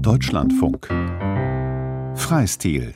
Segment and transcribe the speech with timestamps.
[0.00, 0.88] Deutschlandfunk
[2.14, 2.94] Freistil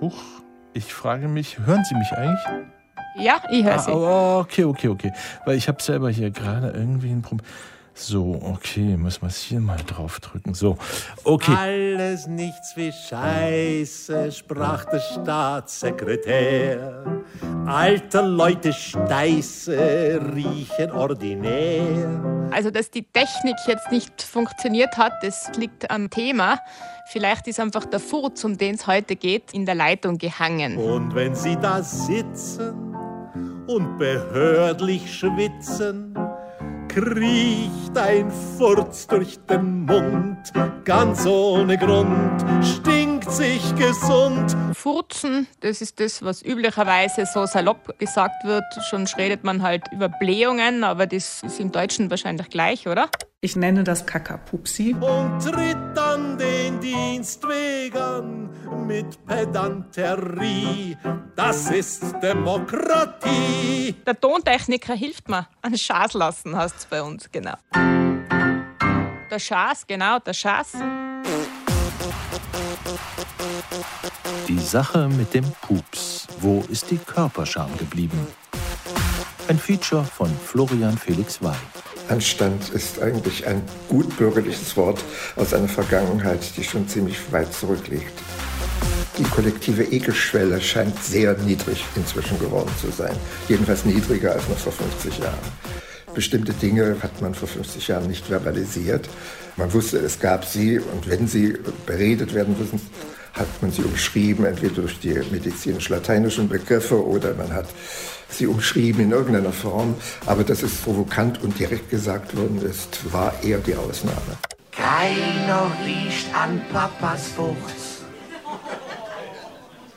[0.00, 0.22] Huch,
[0.72, 2.40] ich frage mich, hören Sie mich eigentlich?
[3.18, 3.92] Ja, ich höre Sie.
[3.92, 5.12] Ah, okay, okay, okay.
[5.44, 7.46] Weil ich habe selber hier gerade irgendwie ein Problem.
[7.94, 10.52] So, okay, müssen wir es hier mal drauf drücken.
[10.52, 10.76] So,
[11.24, 11.54] okay.
[11.56, 17.22] Alles nichts wie Scheiße, sprach der Staatssekretär.
[17.66, 22.22] Alte Leute Steiße riechen ordinär.
[22.52, 26.60] Also, dass die Technik jetzt nicht funktioniert hat, das liegt am Thema.
[27.08, 30.76] Vielleicht ist einfach der Furz, um den es heute geht, in der Leitung gehangen.
[30.76, 32.94] Und wenn sie da sitzen
[33.66, 36.16] und behördlich schwitzen,
[36.88, 40.52] kriecht ein Furz durch den Mund,
[40.84, 44.56] ganz ohne Grund, stinkt sich gesund.
[44.74, 48.64] Furzen, das ist das, was üblicherweise so salopp gesagt wird.
[48.88, 53.08] Schon redet man halt über Blähungen, aber das ist im Deutschen wahrscheinlich gleich, oder?
[53.40, 54.94] Ich nenne das Kakapupsi.
[54.94, 58.50] Und tritt an den Dienstwegern
[58.86, 60.96] mit Pedanterie.
[61.34, 63.94] Das ist Demokratie.
[64.06, 65.46] Der Tontechniker hilft mir.
[65.62, 67.54] An Schaß lassen heißt es bei uns, genau.
[69.30, 70.72] Der Schaß, genau, der Schaß.
[74.48, 76.26] Die Sache mit dem Pups.
[76.40, 78.26] Wo ist die Körperscham geblieben?
[79.48, 81.56] Ein Feature von Florian Felix Wey.
[82.08, 85.02] Anstand ist eigentlich ein gutbürgerliches Wort
[85.36, 88.12] aus einer Vergangenheit, die schon ziemlich weit zurückliegt.
[89.18, 93.16] Die kollektive Ekelschwelle scheint sehr niedrig inzwischen geworden zu sein.
[93.48, 95.38] Jedenfalls niedriger als noch vor 50 Jahren.
[96.16, 99.06] Bestimmte Dinge hat man vor 50 Jahren nicht verbalisiert.
[99.56, 102.80] Man wusste, es gab sie und wenn sie beredet werden müssen,
[103.34, 107.66] hat man sie umschrieben, entweder durch die medizinisch-lateinischen Begriffe oder man hat
[108.30, 109.94] sie umschrieben in irgendeiner Form.
[110.24, 114.38] Aber dass es provokant und direkt gesagt worden ist, war eher die Ausnahme.
[114.72, 118.06] Keiner riecht an Papas Furz,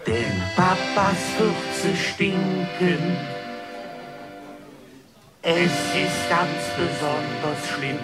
[0.06, 3.39] denn Papas Furze stinken.
[5.42, 7.98] Es ist ganz besonders schlimm,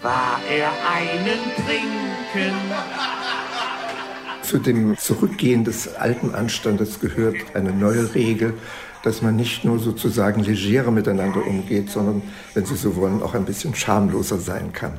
[0.00, 2.56] war er einen trinken.
[4.42, 8.54] Zu dem Zurückgehen des alten Anstandes gehört eine neue Regel,
[9.02, 12.22] dass man nicht nur sozusagen legerer miteinander umgeht, sondern,
[12.54, 14.94] wenn Sie so wollen, auch ein bisschen schamloser sein kann.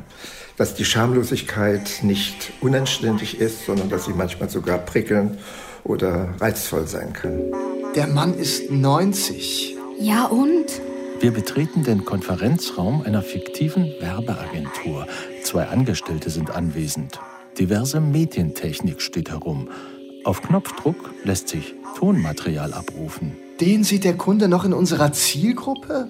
[0.57, 5.39] Dass die Schamlosigkeit nicht unanständig ist, sondern dass sie manchmal sogar prickelnd
[5.83, 7.51] oder reizvoll sein kann.
[7.95, 9.75] Der Mann ist 90.
[9.99, 10.81] Ja und?
[11.21, 15.05] Wir betreten den Konferenzraum einer fiktiven Werbeagentur.
[15.43, 17.19] Zwei Angestellte sind anwesend.
[17.59, 19.67] Diverse Medientechnik steht herum.
[20.23, 23.35] Auf Knopfdruck lässt sich Tonmaterial abrufen.
[23.59, 26.07] Den sieht der Kunde noch in unserer Zielgruppe?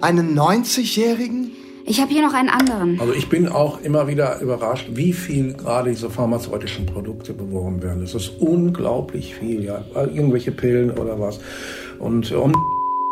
[0.00, 1.50] Einen 90-Jährigen?
[1.84, 3.00] Ich habe hier noch einen anderen.
[3.00, 8.02] Also ich bin auch immer wieder überrascht, wie viel gerade diese pharmazeutischen Produkte beworben werden.
[8.02, 9.84] Das ist unglaublich viel, ja.
[9.96, 11.40] Irgendwelche Pillen oder was.
[11.98, 12.54] Und, und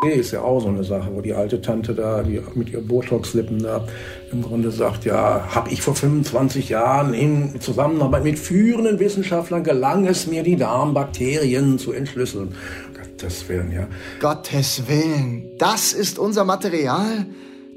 [0.09, 3.59] ist ja auch so eine Sache, wo die alte Tante da, die mit ihren Botox-Lippen
[3.61, 3.85] da
[4.31, 10.07] im Grunde sagt, ja, habe ich vor 25 Jahren in Zusammenarbeit mit führenden Wissenschaftlern gelang
[10.07, 12.55] es mir, die Darmbakterien zu entschlüsseln.
[12.95, 13.87] Gottes Willen, ja.
[14.19, 17.27] Gottes Willen, das ist unser Material?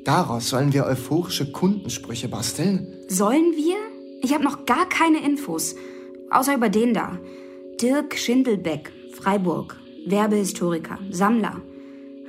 [0.04, 2.86] Daraus sollen wir euphorische Kundensprüche basteln?
[3.08, 3.76] Sollen wir?
[4.22, 5.74] Ich habe noch gar keine Infos.
[6.30, 7.18] Außer über den da.
[7.82, 9.76] Dirk Schindelbeck, Freiburg.
[10.06, 11.60] Werbehistoriker, Sammler.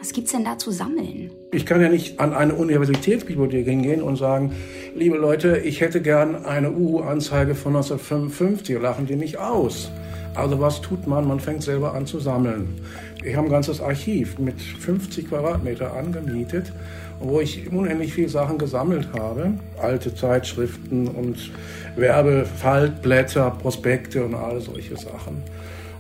[0.06, 1.32] Was gibt's denn da zu sammeln?
[1.52, 4.52] Ich kann ja nicht an eine Universitätsbibliothek hingehen und sagen,
[4.94, 9.90] liebe Leute, ich hätte gern eine Uhu-Anzeige von 1955, lachen die mich aus.
[10.36, 11.28] Also was tut man?
[11.28, 12.80] Man fängt selber an zu sammeln.
[13.24, 16.72] Ich habe ein ganzes Archiv mit 50 Quadratmeter angemietet,
[17.20, 19.56] wo ich unendlich viele Sachen gesammelt habe.
[19.82, 21.52] Alte Zeitschriften und
[21.96, 25.42] Werbefaltblätter, Prospekte und all solche Sachen.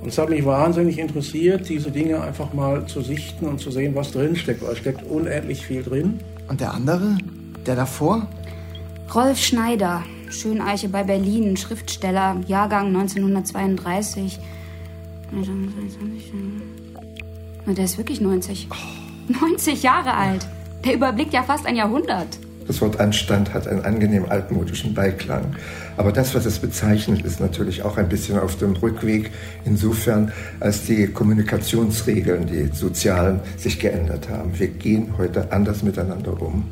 [0.05, 3.95] Und es hat mich wahnsinnig interessiert, diese Dinge einfach mal zu sichten und zu sehen,
[3.95, 6.19] was drin steckt, weil es steckt unendlich viel drin.
[6.47, 7.17] Und der andere?
[7.65, 8.27] Der davor?
[9.15, 14.37] Rolf Schneider, Schöneiche bei Berlin, Schriftsteller, Jahrgang 1932.
[17.65, 18.67] Na, der ist wirklich 90.
[19.41, 20.45] 90 Jahre alt.
[20.83, 22.37] Der überblickt ja fast ein Jahrhundert.
[22.67, 25.55] Das Wort Anstand hat einen angenehm altmodischen Beiklang.
[25.97, 29.31] Aber das, was es bezeichnet, ist natürlich auch ein bisschen auf dem Rückweg,
[29.65, 34.57] insofern, als die Kommunikationsregeln, die sozialen, sich geändert haben.
[34.57, 36.65] Wir gehen heute anders miteinander um,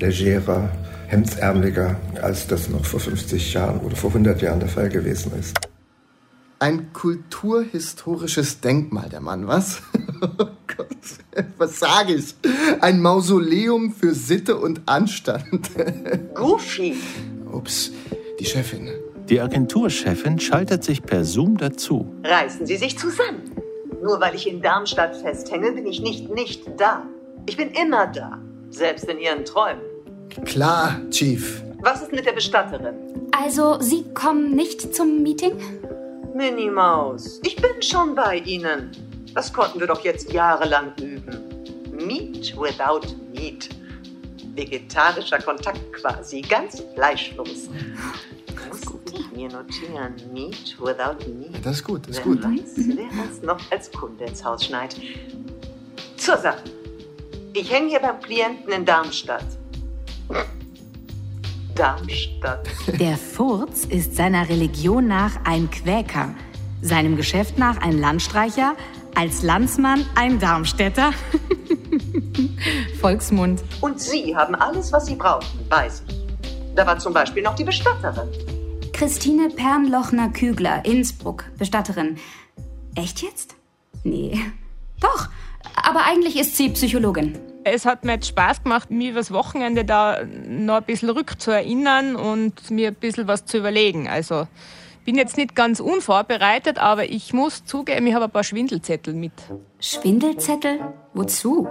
[0.00, 0.68] legerer,
[1.06, 5.56] hemdsärmeliger, als das noch vor 50 Jahren oder vor 100 Jahren der Fall gewesen ist.
[6.58, 9.82] Ein kulturhistorisches Denkmal, der Mann, was?
[10.22, 10.88] oh Gott,
[11.58, 12.34] was sage ich?
[12.80, 15.70] Ein Mausoleum für Sitte und Anstand.
[16.34, 16.96] Goofy.
[17.52, 17.92] Ups,
[18.40, 18.88] die Chefin.
[19.28, 22.10] Die Agenturchefin schaltet sich per Zoom dazu.
[22.24, 23.52] Reißen Sie sich zusammen.
[24.02, 27.06] Nur weil ich in Darmstadt festhänge, bin ich nicht nicht da.
[27.44, 29.82] Ich bin immer da, selbst in Ihren Träumen.
[30.46, 31.62] Klar, Chief.
[31.82, 32.94] Was ist mit der Bestatterin?
[33.38, 35.52] Also, Sie kommen nicht zum Meeting?
[36.36, 38.90] Minnie Maus, ich bin schon bei Ihnen.
[39.34, 41.38] Das konnten wir doch jetzt jahrelang üben.
[41.90, 43.70] Meat without meat.
[44.54, 47.70] Vegetarischer Kontakt quasi, ganz fleischlos.
[48.68, 48.82] Muss
[49.14, 50.14] ich mir notieren.
[50.34, 51.64] Meat without meat.
[51.64, 52.44] Das ist gut, das ist Wer gut.
[52.44, 54.94] weiß, wer uns noch als Kunde ins Haus schneit.
[56.18, 56.64] Zur Sache.
[57.54, 59.46] Ich hänge hier beim Klienten in Darmstadt.
[61.76, 62.66] Darmstadt.
[62.98, 66.34] Der Furz ist seiner Religion nach ein Quäker,
[66.80, 68.74] seinem Geschäft nach ein Landstreicher,
[69.14, 71.12] als Landsmann ein Darmstädter.
[73.00, 73.62] Volksmund.
[73.82, 76.16] Und Sie haben alles, was Sie brauchen, weiß ich.
[76.74, 78.28] Da war zum Beispiel noch die Bestatterin.
[78.92, 82.16] Christine Pernlochner-Kügler, Innsbruck, Bestatterin.
[82.94, 83.54] Echt jetzt?
[84.04, 84.40] Nee.
[85.00, 85.28] Doch,
[85.74, 87.38] aber eigentlich ist sie Psychologin.
[87.68, 92.70] Es hat mir jetzt Spaß gemacht, mich übers Wochenende da noch ein bisschen rückzuerinnern und
[92.70, 94.06] mir ein bisschen was zu überlegen.
[94.06, 94.46] Also
[95.04, 99.32] bin jetzt nicht ganz unvorbereitet, aber ich muss zugeben, ich habe ein paar Schwindelzettel mit.
[99.80, 100.78] Schwindelzettel?
[101.12, 101.66] Wozu?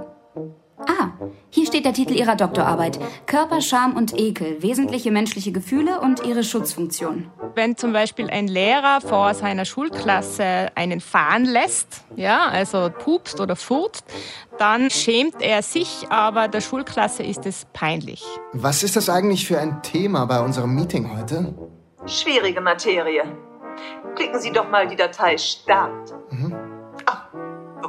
[0.77, 1.11] Ah,
[1.49, 2.99] hier steht der Titel ihrer Doktorarbeit.
[3.27, 7.31] Körper, Scham und Ekel, wesentliche menschliche Gefühle und ihre Schutzfunktion.
[7.55, 13.55] Wenn zum Beispiel ein Lehrer vor seiner Schulklasse einen fahren lässt, ja, also pupst oder
[13.55, 14.03] furzt,
[14.57, 18.23] dann schämt er sich, aber der Schulklasse ist es peinlich.
[18.51, 21.53] Was ist das eigentlich für ein Thema bei unserem Meeting heute?
[22.05, 23.23] Schwierige Materie.
[24.15, 26.13] Klicken Sie doch mal die Datei Start.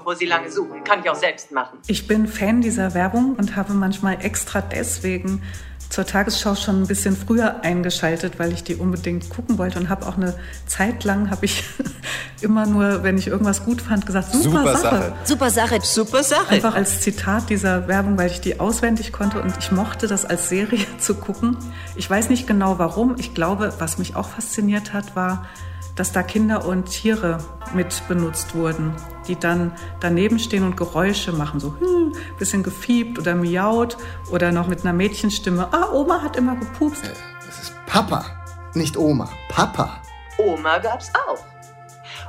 [0.07, 1.79] Bevor Sie lange suchen, kann ich auch selbst machen.
[1.89, 5.43] Ich bin Fan dieser Werbung und habe manchmal extra deswegen
[5.91, 10.07] zur Tagesschau schon ein bisschen früher eingeschaltet, weil ich die unbedingt gucken wollte und habe
[10.07, 11.65] auch eine Zeit lang habe ich
[12.41, 15.13] immer nur, wenn ich irgendwas gut fand, gesagt super, Sache.
[15.25, 15.81] Super Sache.
[15.83, 16.51] Super Sache.
[16.51, 20.49] Einfach als Zitat dieser Werbung, weil ich die auswendig konnte und ich mochte das als
[20.49, 21.57] Serie zu gucken.
[21.97, 23.17] Ich weiß nicht genau warum.
[23.19, 25.47] Ich glaube, was mich auch fasziniert hat, war,
[25.97, 27.39] dass da Kinder und Tiere
[27.75, 28.95] mit benutzt wurden,
[29.27, 33.97] die dann daneben stehen und Geräusche machen, so hm, bisschen gefiebt oder miaut
[34.31, 35.69] oder noch mit einer Mädchenstimme.
[35.73, 37.03] Ah, Oma hat immer gepupst.
[37.47, 38.25] Das ist Papa,
[38.75, 39.29] nicht Oma.
[39.49, 40.01] Papa.
[40.39, 41.43] Oma gab's auch.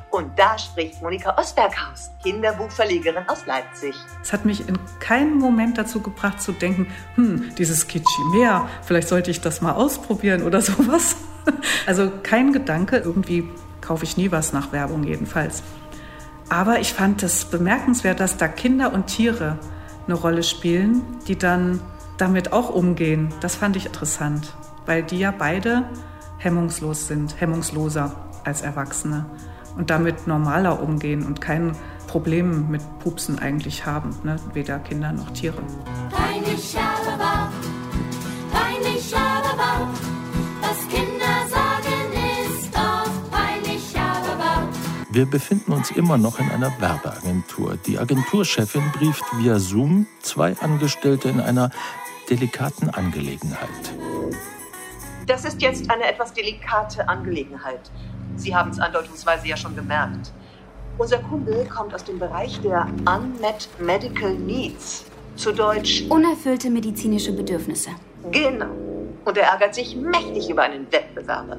[0.09, 3.93] Und da spricht Monika Osberghaus, Kinderbuchverlegerin aus Leipzig.
[4.23, 9.09] Es hat mich in keinem Moment dazu gebracht zu denken, hm, dieses Kitschi mehr, vielleicht
[9.09, 11.17] sollte ich das mal ausprobieren oder sowas.
[11.85, 13.49] Also kein Gedanke, irgendwie
[13.79, 15.63] kaufe ich nie was nach Werbung jedenfalls.
[16.49, 19.57] Aber ich fand es bemerkenswert, dass da Kinder und Tiere
[20.05, 21.79] eine Rolle spielen, die dann
[22.17, 23.33] damit auch umgehen.
[23.41, 24.53] Das fand ich interessant,
[24.85, 25.83] weil die ja beide
[26.37, 29.25] hemmungslos sind, hemmungsloser als Erwachsene
[29.77, 31.73] und damit normaler umgehen und kein
[32.07, 34.37] Problem mit Pupsen eigentlich haben, ne?
[34.53, 35.61] weder Kinder noch Tiere.
[36.09, 37.51] Peinlich aber,
[38.51, 40.26] peinlich aber, was
[45.17, 47.79] Wir befinden uns immer noch in einer Werbeagentur.
[47.87, 51.71] Die Agenturchefin brieft via Zoom zwei Angestellte in einer
[52.29, 53.67] delikaten Angelegenheit.
[55.25, 57.89] Das ist jetzt eine etwas delikate Angelegenheit.
[58.35, 60.31] Sie haben es andeutungsweise ja schon gemerkt.
[60.99, 65.05] Unser Kunde kommt aus dem Bereich der Unmet Medical Needs.
[65.35, 67.89] Zu Deutsch Unerfüllte medizinische Bedürfnisse.
[68.31, 68.86] Genau.
[69.27, 71.57] Und er ärgert sich mächtig über einen Wettbewerber.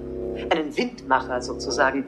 [0.51, 2.07] Einen Windmacher sozusagen.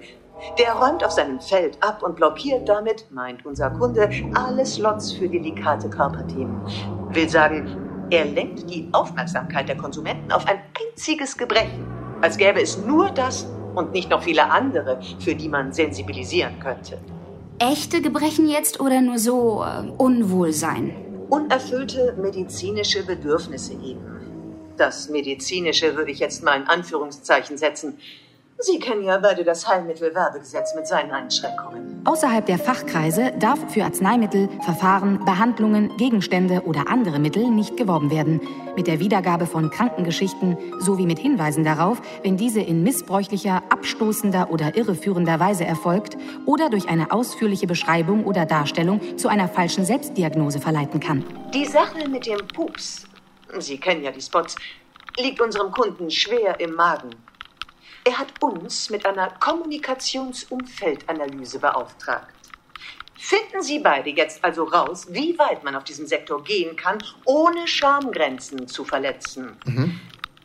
[0.59, 5.29] Der räumt auf seinem Feld ab und blockiert damit, meint unser Kunde, alle Slots für
[5.29, 6.63] delikate Körperthemen.
[7.11, 11.87] Will sagen, er lenkt die Aufmerksamkeit der Konsumenten auf ein einziges Gebrechen.
[12.23, 16.97] Als gäbe es nur das und nicht noch viele andere, für die man sensibilisieren könnte.
[17.59, 20.97] Echte Gebrechen jetzt oder nur so äh, Unwohlsein?
[21.29, 24.20] Unerfüllte medizinische Bedürfnisse eben.
[24.81, 27.99] Das Medizinische würde ich jetzt mal in Anführungszeichen setzen.
[28.61, 32.01] Sie kennen ja beide das Heilmittelwerbegesetz mit seinen Einschränkungen.
[32.07, 38.41] Außerhalb der Fachkreise darf für Arzneimittel, Verfahren, Behandlungen, Gegenstände oder andere Mittel nicht geworben werden.
[38.75, 44.75] Mit der Wiedergabe von Krankengeschichten sowie mit Hinweisen darauf, wenn diese in missbräuchlicher, abstoßender oder
[44.79, 51.01] irreführender Weise erfolgt oder durch eine ausführliche Beschreibung oder Darstellung zu einer falschen Selbstdiagnose verleiten
[51.01, 51.23] kann.
[51.53, 53.05] Die Sache mit dem Pups,
[53.59, 54.57] Sie kennen ja die Spots,
[55.19, 57.11] liegt unserem Kunden schwer im Magen.
[58.05, 62.35] Er hat uns mit einer Kommunikationsumfeldanalyse beauftragt.
[63.19, 67.69] Finden Sie beide jetzt also raus, wie weit man auf diesem Sektor gehen kann, ohne
[67.69, 69.59] Schamgrenzen zu verletzen.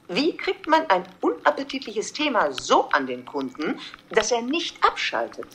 [0.10, 5.48] Wie kriegt man ein unappetitliches Thema so an den Kunden, dass er nicht abschaltet?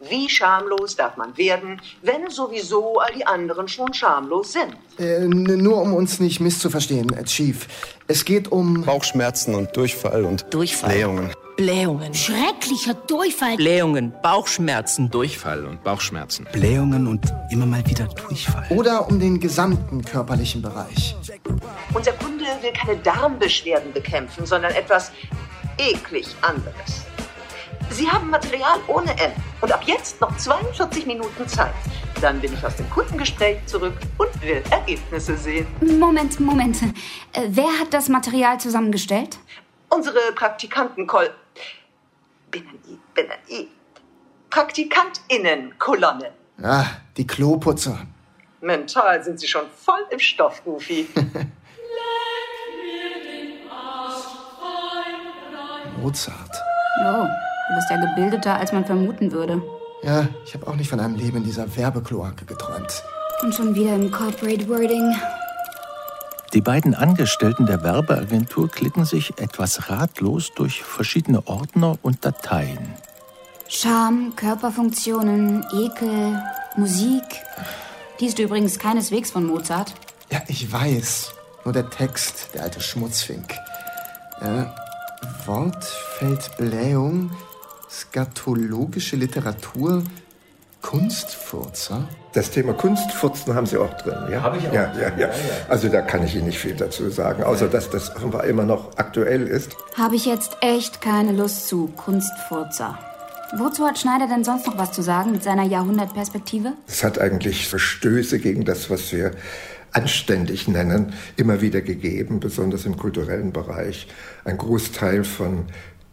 [0.00, 4.76] Wie schamlos darf man werden, wenn sowieso all die anderen schon schamlos sind?
[4.98, 7.66] Äh, nur um uns nicht misszuverstehen, Chief.
[8.06, 10.90] Es geht um Bauchschmerzen und Durchfall und Durchfall.
[10.94, 11.32] Blähungen.
[11.56, 12.14] Blähungen.
[12.14, 13.56] Schrecklicher Durchfall.
[13.56, 16.46] Blähungen, Bauchschmerzen, Durchfall und Bauchschmerzen.
[16.52, 18.66] Blähungen und immer mal wieder Durchfall.
[18.70, 21.16] oder um den gesamten körperlichen Bereich.
[21.92, 25.10] Unser Kunde will keine Darmbeschwerden bekämpfen, sondern etwas
[25.78, 27.07] eklig anderes.
[27.90, 31.74] Sie haben Material ohne Ende und ab jetzt noch 42 Minuten Zeit.
[32.20, 35.66] Dann bin ich aus dem Kundengespräch zurück und will Ergebnisse sehen.
[35.80, 36.82] Moment, Moment.
[37.32, 39.38] Äh, wer hat das Material zusammengestellt?
[39.88, 41.30] Unsere Praktikantenkol...
[42.50, 43.68] Binnen-I, Binnen-I.
[44.50, 46.32] Praktikantinnenkolonne.
[46.62, 48.06] Ah, die Kloputzer.
[48.60, 51.06] Mental sind Sie schon voll im Stoff, Goofy.
[56.00, 56.50] Mozart.
[57.04, 57.26] Oh,
[57.68, 59.62] du bist ja gebildeter, als man vermuten würde.
[60.02, 63.02] Ja, ich habe auch nicht von einem Leben in dieser Werbekloake geträumt.
[63.42, 65.14] Und schon wieder im Corporate Wording.
[66.54, 72.94] Die beiden Angestellten der Werbeagentur klicken sich etwas ratlos durch verschiedene Ordner und Dateien.
[73.68, 76.42] Charme, Körperfunktionen, Ekel,
[76.76, 77.22] Musik.
[78.18, 79.92] Die ist übrigens keineswegs von Mozart.
[80.32, 81.34] Ja, ich weiß.
[81.64, 83.52] Nur der Text, der alte Schmutzfink.
[84.40, 84.64] Äh,
[85.44, 87.30] Wortfeldblähung,
[87.90, 90.04] skatologische Literatur,
[90.82, 92.08] Kunstfurzer.
[92.34, 94.42] Das Thema Kunstfurzen haben Sie auch drin, ja?
[94.42, 94.72] Habe ich auch.
[94.72, 95.30] Ja, ja, ja.
[95.68, 98.96] Also da kann ich Ihnen nicht viel dazu sagen, außer dass das offenbar immer noch
[98.96, 99.76] aktuell ist.
[99.96, 101.88] Habe ich jetzt echt keine Lust zu.
[101.96, 102.98] Kunstfurzer.
[103.56, 106.74] Wozu hat Schneider denn sonst noch was zu sagen mit seiner Jahrhundertperspektive?
[106.86, 109.32] Es hat eigentlich Verstöße gegen das, was wir
[109.92, 114.06] anständig nennen, immer wieder gegeben, besonders im kulturellen Bereich.
[114.44, 115.64] Ein Großteil von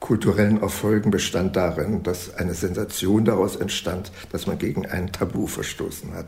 [0.05, 6.13] kulturellen Erfolgen bestand darin, dass eine Sensation daraus entstand, dass man gegen ein Tabu verstoßen
[6.13, 6.27] hat.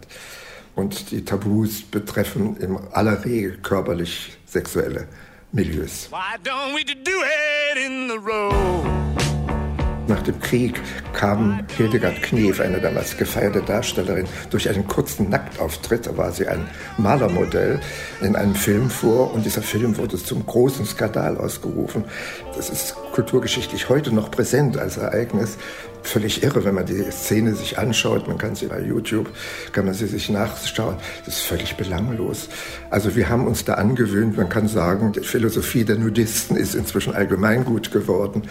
[0.73, 5.07] Und die Tabus betreffen in aller Regel körperlich sexuelle
[5.51, 6.09] Milieus.
[10.07, 10.81] Nach dem Krieg
[11.13, 16.65] kam Hildegard Knef, eine damals gefeierte Darstellerin, durch einen kurzen Nacktauftritt, da war sie ein
[16.97, 17.81] Malermodell,
[18.21, 22.05] in einem Film vor und dieser Film wurde zum großen Skandal ausgerufen.
[22.57, 25.59] Das ist kulturgeschichtlich heute noch präsent als Ereignis.
[26.01, 28.27] Völlig irre, wenn man die Szene sich anschaut.
[28.27, 29.29] Man kann sie bei YouTube,
[29.73, 30.95] kann man sie sich nachschauen.
[31.23, 32.49] Das ist völlig belanglos.
[32.89, 34.37] Also wir haben uns da angewöhnt.
[34.37, 38.41] Man kann sagen, die Philosophie der Nudisten ist inzwischen allgemeingut geworden.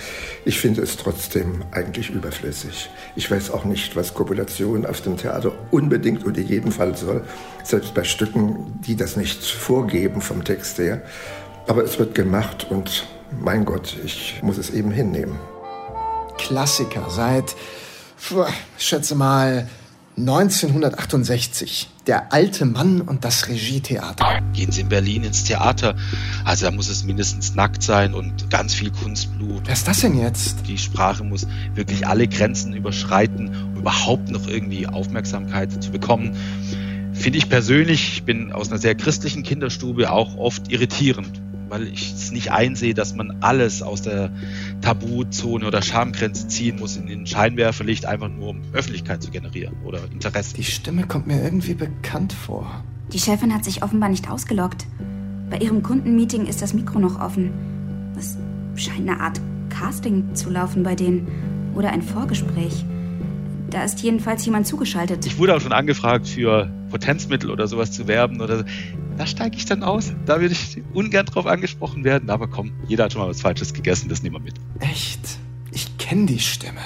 [0.45, 2.89] Ich finde es trotzdem eigentlich überflüssig.
[3.17, 7.25] Ich weiß auch nicht, was Kopulation auf dem Theater unbedingt und in jedem Fall soll.
[7.65, 11.03] Selbst bei Stücken, die das nicht vorgeben vom Text her.
[11.67, 13.05] Aber es wird gemacht und
[13.41, 15.37] mein Gott, ich muss es eben hinnehmen.
[16.39, 17.57] Klassiker seit,
[18.29, 18.45] puh,
[18.79, 19.69] ich schätze mal,
[20.19, 21.91] 1968.
[22.07, 24.41] Der alte Mann und das Regietheater.
[24.55, 25.95] Gehen Sie in Berlin ins Theater,
[26.45, 29.63] also da muss es mindestens nackt sein und ganz viel Kunstblut.
[29.65, 30.69] Wer ist das denn jetzt?
[30.69, 36.35] Die Sprache muss wirklich alle Grenzen überschreiten, um überhaupt noch irgendwie Aufmerksamkeit zu bekommen.
[37.13, 42.13] Finde ich persönlich, ich bin aus einer sehr christlichen Kinderstube auch oft irritierend, weil ich
[42.13, 44.31] es nicht einsehe, dass man alles aus der
[44.81, 50.01] Tabuzone oder Schamgrenze ziehen muss in den Scheinwerferlicht, einfach nur um Öffentlichkeit zu generieren oder
[50.13, 50.55] Interesse.
[50.55, 52.85] Die Stimme kommt mir irgendwie bekannt vor.
[53.13, 54.87] Die Chefin hat sich offenbar nicht ausgeloggt.
[55.51, 57.53] Bei ihrem Kundenmeeting ist das Mikro noch offen.
[58.19, 58.37] Es
[58.75, 61.29] scheint eine Art Casting zu laufen bei denen.
[61.75, 62.85] Oder ein Vorgespräch.
[63.71, 65.27] Da ist jedenfalls jemand zugeschaltet.
[65.27, 68.65] Ich wurde auch schon angefragt, für Potenzmittel oder sowas zu werben oder so.
[69.17, 70.13] Da steige ich dann aus.
[70.25, 72.31] Da würde ich ungern drauf angesprochen werden.
[72.31, 74.55] Aber komm, jeder hat schon mal was Falsches gegessen, das nehmen wir mit.
[74.81, 75.39] Echt?
[75.73, 76.81] Ich kenne die Stimme.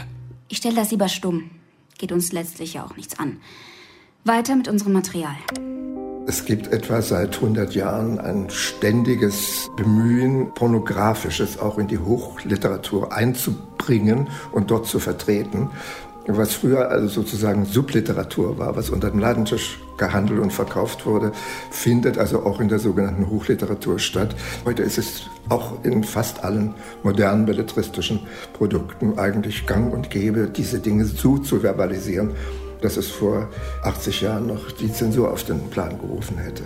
[0.48, 1.50] Ich stelle das lieber stumm.
[1.98, 3.36] Geht uns letztlich ja auch nichts an.
[4.24, 5.36] Weiter mit unserem Material.
[6.26, 14.28] Es gibt etwa seit 100 Jahren ein ständiges Bemühen, pornografisches auch in die Hochliteratur einzubringen
[14.52, 15.70] und dort zu vertreten.
[16.26, 21.32] Was früher also sozusagen Subliteratur war, was unter dem Ladentisch gehandelt und verkauft wurde,
[21.70, 24.34] findet also auch in der sogenannten Hochliteratur statt.
[24.64, 28.20] Heute ist es auch in fast allen modernen belletristischen
[28.52, 32.30] Produkten eigentlich gang und gäbe, diese Dinge so zu verbalisieren,
[32.80, 33.48] dass es vor
[33.82, 36.64] 80 Jahren noch die Zensur auf den Plan gerufen hätte.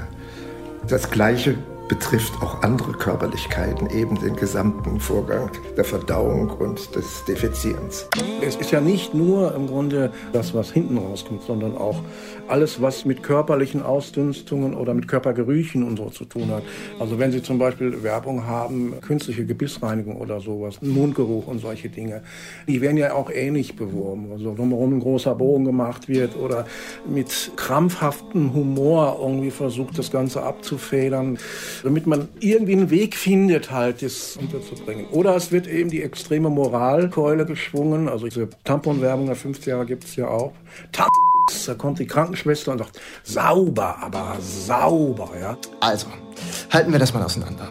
[0.89, 1.57] Das Gleiche
[1.89, 8.09] betrifft auch andere Körperlichkeiten, eben den gesamten Vorgang der Verdauung und des Defizierens.
[8.41, 11.97] Es ist ja nicht nur im Grunde das, was hinten rauskommt, sondern auch
[12.49, 16.63] alles, was mit körperlichen Ausdünstungen oder mit Körpergerüchen und so zu tun hat.
[16.99, 22.23] Also wenn Sie zum Beispiel Werbung haben, künstliche Gebissreinigung oder sowas, Mundgeruch und solche Dinge,
[22.67, 24.31] die werden ja auch ähnlich beworben.
[24.33, 26.67] Also drumherum ein großer Bogen gemacht wird oder
[27.09, 31.39] mit krampfhaftem Humor irgendwie versucht, das Ganze abzufedern
[31.83, 35.07] damit man irgendwie einen Weg findet, halt das unterzubringen.
[35.13, 38.09] Oder es wird eben die extreme Moralkeule geschwungen.
[38.09, 40.53] Also diese Tamponwerbung der 50 Jahre gibt es ja auch.
[40.93, 41.24] Tampons,
[41.67, 45.57] da kommt die Krankenschwester und sagt, sauber, aber sauber, ja.
[45.81, 46.07] Also,
[46.71, 47.69] halten wir das mal auseinander.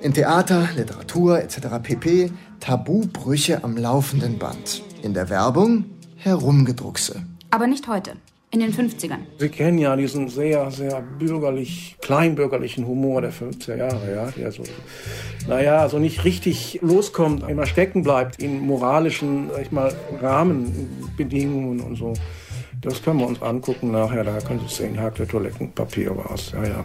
[0.00, 1.58] In Theater, Literatur etc.
[1.82, 2.32] pp.
[2.60, 4.82] Tabubrüche am laufenden Band.
[5.02, 5.84] In der Werbung
[6.16, 7.22] Herumgedruckse.
[7.50, 8.12] Aber nicht heute.
[8.52, 9.18] In den 50ern.
[9.38, 14.64] Sie kennen ja diesen sehr, sehr bürgerlich, kleinbürgerlichen Humor der 50er Jahre, ja, der so,
[15.46, 21.94] naja, so nicht richtig loskommt, immer stecken bleibt in moralischen, sag ich mal, Rahmenbedingungen und
[21.94, 22.14] so.
[22.82, 26.64] Das können wir uns angucken nachher, da können Sie sehen, Hakle Toilettenpapier war es, ja,
[26.64, 26.84] ja.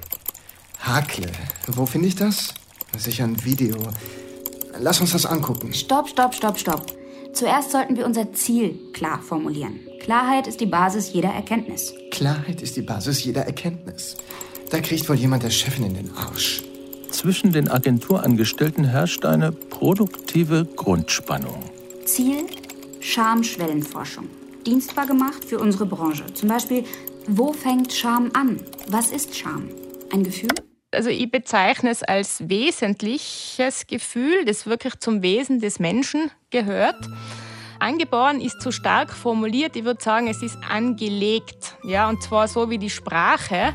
[0.79, 1.27] Hakle.
[1.67, 2.53] Wo finde ich das?
[2.97, 3.77] Sicher ein Video.
[4.79, 5.73] Lass uns das angucken.
[5.73, 6.85] Stopp, stopp, stopp, stopp.
[7.33, 9.79] Zuerst sollten wir unser Ziel klar formulieren.
[10.01, 11.93] Klarheit ist die Basis jeder Erkenntnis.
[12.11, 14.17] Klarheit ist die Basis jeder Erkenntnis.
[14.71, 16.61] Da kriegt wohl jemand der Chefin in den Arsch.
[17.09, 21.63] Zwischen den Agenturangestellten herrscht eine produktive Grundspannung.
[22.05, 22.45] Ziel
[22.99, 24.25] Schamschwellenforschung.
[24.65, 26.25] Dienstbar gemacht für unsere Branche.
[26.33, 26.83] Zum Beispiel,
[27.27, 28.59] wo fängt Scham an?
[28.87, 29.69] Was ist Scham?
[30.11, 30.49] Ein Gefühl?
[30.91, 36.95] Also ich bezeichne es als wesentliches Gefühl, das wirklich zum Wesen des Menschen gehört.
[37.79, 39.75] Angeboren ist zu stark formuliert.
[39.75, 41.75] Ich würde sagen, es ist angelegt.
[41.83, 43.73] Ja, und zwar so wie die Sprache.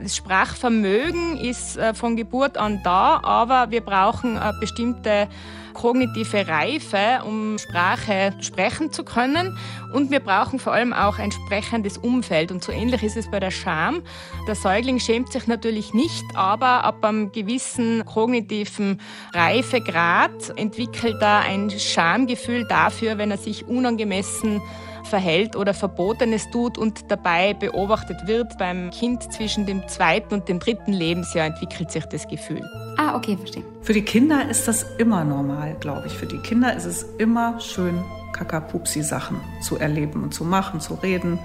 [0.00, 5.28] Das Sprachvermögen ist äh, von Geburt an da, aber wir brauchen eine bestimmte
[5.72, 9.56] kognitive Reife, um Sprache sprechen zu können.
[9.92, 12.52] Und wir brauchen vor allem auch ein entsprechendes Umfeld.
[12.52, 14.02] Und so ähnlich ist es bei der Scham.
[14.46, 19.00] Der Säugling schämt sich natürlich nicht, aber ab einem gewissen kognitiven
[19.34, 24.60] Reifegrad entwickelt er ein Schamgefühl dafür, wenn er sich unangemessen
[25.04, 28.58] verhält oder Verbotenes tut und dabei beobachtet wird.
[28.58, 32.62] Beim Kind zwischen dem zweiten und dem dritten Lebensjahr entwickelt sich das Gefühl.
[32.96, 33.64] Ah, okay, verstehe.
[33.82, 36.12] Für die Kinder ist das immer normal, glaube ich.
[36.12, 41.38] Für die Kinder ist es immer schön, Kakapupsi-Sachen zu erleben und zu machen, zu reden.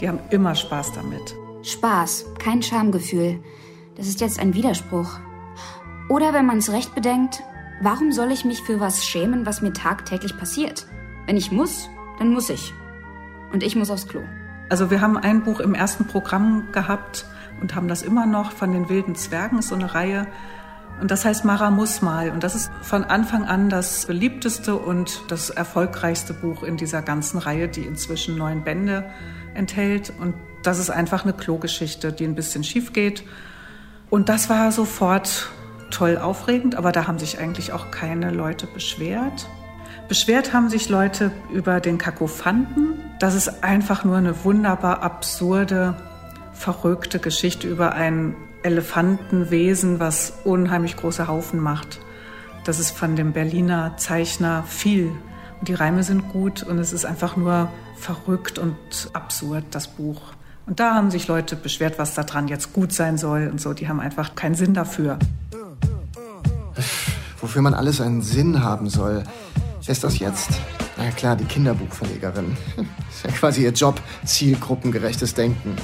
[0.00, 1.34] Die haben immer Spaß damit.
[1.62, 3.40] Spaß, kein Schamgefühl.
[3.96, 5.18] Das ist jetzt ein Widerspruch.
[6.08, 7.42] Oder wenn man es recht bedenkt,
[7.82, 10.86] warum soll ich mich für was schämen, was mir tagtäglich passiert?
[11.26, 12.72] Wenn ich muss, dann muss ich.
[13.52, 14.22] Und ich muss aufs Klo.
[14.68, 17.24] Also wir haben ein Buch im ersten Programm gehabt
[17.60, 20.26] und haben das immer noch von den wilden Zwergen, ist so eine Reihe.
[21.00, 22.30] Und das heißt Mara muss mal.
[22.30, 27.38] Und das ist von Anfang an das beliebteste und das erfolgreichste Buch in dieser ganzen
[27.38, 29.08] Reihe, die inzwischen neun Bände
[29.54, 30.12] enthält.
[30.18, 33.24] Und das ist einfach eine Klogeschichte, die ein bisschen schief geht.
[34.10, 35.50] Und das war sofort
[35.90, 39.48] toll aufregend, aber da haben sich eigentlich auch keine Leute beschwert.
[40.08, 43.07] Beschwert haben sich Leute über den Kakophanten.
[43.18, 45.96] Das ist einfach nur eine wunderbar absurde,
[46.52, 52.00] verrückte Geschichte über ein Elefantenwesen, was unheimlich große Haufen macht.
[52.64, 55.12] Das ist von dem Berliner Zeichner viel.
[55.58, 58.76] Und die Reime sind gut und es ist einfach nur verrückt und
[59.12, 60.20] absurd, das Buch.
[60.66, 63.72] Und da haben sich Leute beschwert, was daran jetzt gut sein soll und so.
[63.72, 65.18] Die haben einfach keinen Sinn dafür.
[67.40, 69.24] Wofür man alles einen Sinn haben soll.
[69.88, 70.50] Wer ist das jetzt?
[70.98, 72.54] Na klar, die Kinderbuchverlegerin.
[73.10, 75.76] Ist ja quasi ihr Job, zielgruppengerechtes Denken.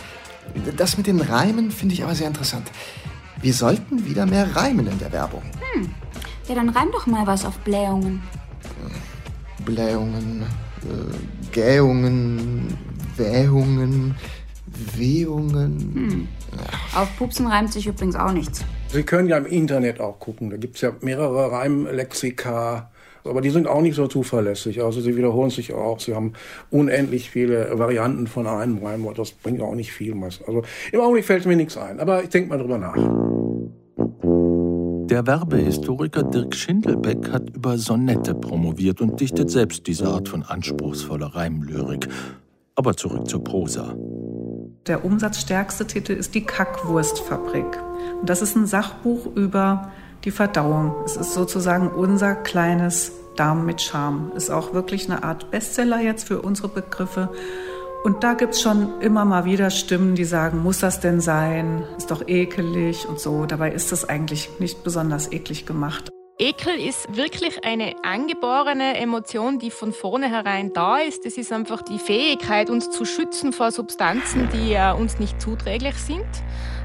[0.77, 2.71] Das mit den Reimen finde ich aber sehr interessant.
[3.41, 5.41] Wir sollten wieder mehr reimen in der Werbung.
[5.73, 5.89] Hm.
[6.47, 8.23] Ja, dann reim doch mal was auf Blähungen.
[9.65, 10.43] Blähungen,
[10.83, 12.77] äh, Gähungen,
[13.17, 14.17] Wähungen,
[14.97, 15.79] Wehungen.
[15.95, 16.29] Hm.
[16.95, 18.67] Auf Pupsen reimt sich übrigens auch nichts.
[18.89, 20.51] Sie können ja im Internet auch gucken.
[20.51, 22.91] Da gibt es ja mehrere Reimlexika.
[23.25, 24.83] Aber die sind auch nicht so zuverlässig.
[24.83, 25.99] Also sie wiederholen sich auch.
[25.99, 26.35] Sie haben
[26.71, 29.19] unendlich viele Varianten von einem Reimwort.
[29.19, 30.15] Das bringt auch nicht viel.
[30.23, 32.01] Also im Augenblick fällt mir nichts ein.
[32.01, 32.97] Aber ich denke mal drüber nach.
[35.09, 41.35] Der Werbehistoriker Dirk Schindelbeck hat über Sonette promoviert und dichtet selbst diese Art von anspruchsvoller
[41.35, 42.09] Reimlyrik.
[42.75, 43.95] Aber zurück zur Prosa.
[44.87, 47.67] Der umsatzstärkste Titel ist die Kackwurstfabrik.
[48.21, 49.93] Und das ist ein Sachbuch über
[50.25, 50.95] die Verdauung.
[51.05, 54.33] Es ist sozusagen unser kleines Darm mit Charme.
[54.35, 57.31] Ist auch wirklich eine Art Bestseller jetzt für unsere Begriffe.
[58.05, 61.85] Und da gibt es schon immer mal wieder Stimmen, die sagen, muss das denn sein?
[61.97, 63.47] Ist doch ekelig und so.
[63.47, 66.11] Dabei ist das eigentlich nicht besonders eklig gemacht.
[66.39, 71.25] Ekel ist wirklich eine angeborene Emotion, die von vornherein da ist.
[71.25, 75.95] Das ist einfach die Fähigkeit, uns zu schützen vor Substanzen, die äh, uns nicht zuträglich
[75.95, 76.27] sind.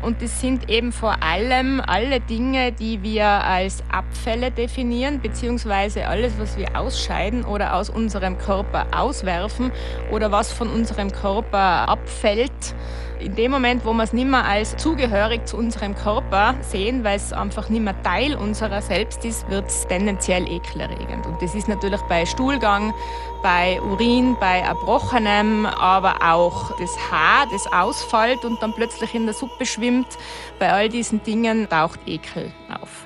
[0.01, 6.33] Und das sind eben vor allem alle Dinge, die wir als Abfälle definieren, beziehungsweise alles,
[6.39, 9.71] was wir ausscheiden oder aus unserem Körper auswerfen
[10.11, 12.75] oder was von unserem Körper abfällt.
[13.19, 17.17] In dem Moment, wo wir es nicht mehr als zugehörig zu unserem Körper sehen, weil
[17.17, 21.25] es einfach nicht mehr Teil unserer selbst ist, wird es tendenziell ekelerregend.
[21.25, 22.93] Und das ist natürlich bei Stuhlgang,
[23.43, 29.33] bei Urin, bei Erbrochenem, aber auch das Haar, das ausfällt und dann plötzlich in der
[29.33, 30.07] Suppe schwimmt.
[30.57, 33.05] Bei all diesen Dingen taucht Ekel auf.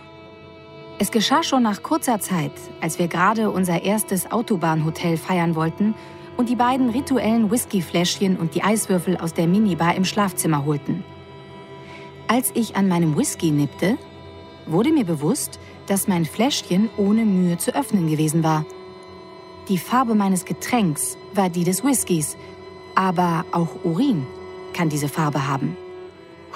[0.99, 5.95] Es geschah schon nach kurzer Zeit, als wir gerade unser erstes Autobahnhotel feiern wollten
[6.37, 11.03] und die beiden rituellen Whiskyfläschchen und die Eiswürfel aus der Minibar im Schlafzimmer holten.
[12.27, 13.97] Als ich an meinem Whisky nippte,
[14.65, 18.65] wurde mir bewusst, dass mein Fläschchen ohne Mühe zu öffnen gewesen war.
[19.69, 22.37] Die Farbe meines Getränks war die des Whiskys,
[22.95, 24.25] aber auch Urin
[24.73, 25.77] kann diese Farbe haben.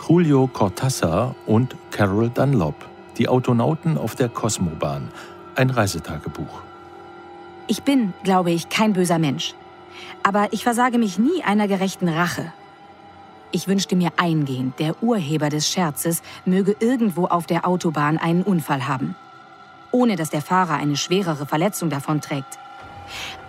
[0.08, 2.76] Julio Cortázar und Carol Dunlop,
[3.18, 5.10] die Autonauten auf der Kosmobahn,
[5.56, 6.62] ein Reisetagebuch.
[7.68, 9.56] Ich bin, glaube ich, kein böser Mensch.
[10.24, 12.52] Aber ich versage mich nie einer gerechten Rache.
[13.52, 18.88] Ich wünschte mir eingehend, der Urheber des Scherzes möge irgendwo auf der Autobahn einen Unfall
[18.88, 19.16] haben.
[19.92, 22.60] Ohne dass der Fahrer eine schwerere Verletzung davonträgt.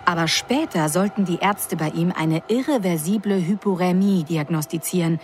[0.05, 5.19] Aber später sollten die Ärzte bei ihm eine irreversible Hyporämie diagnostizieren.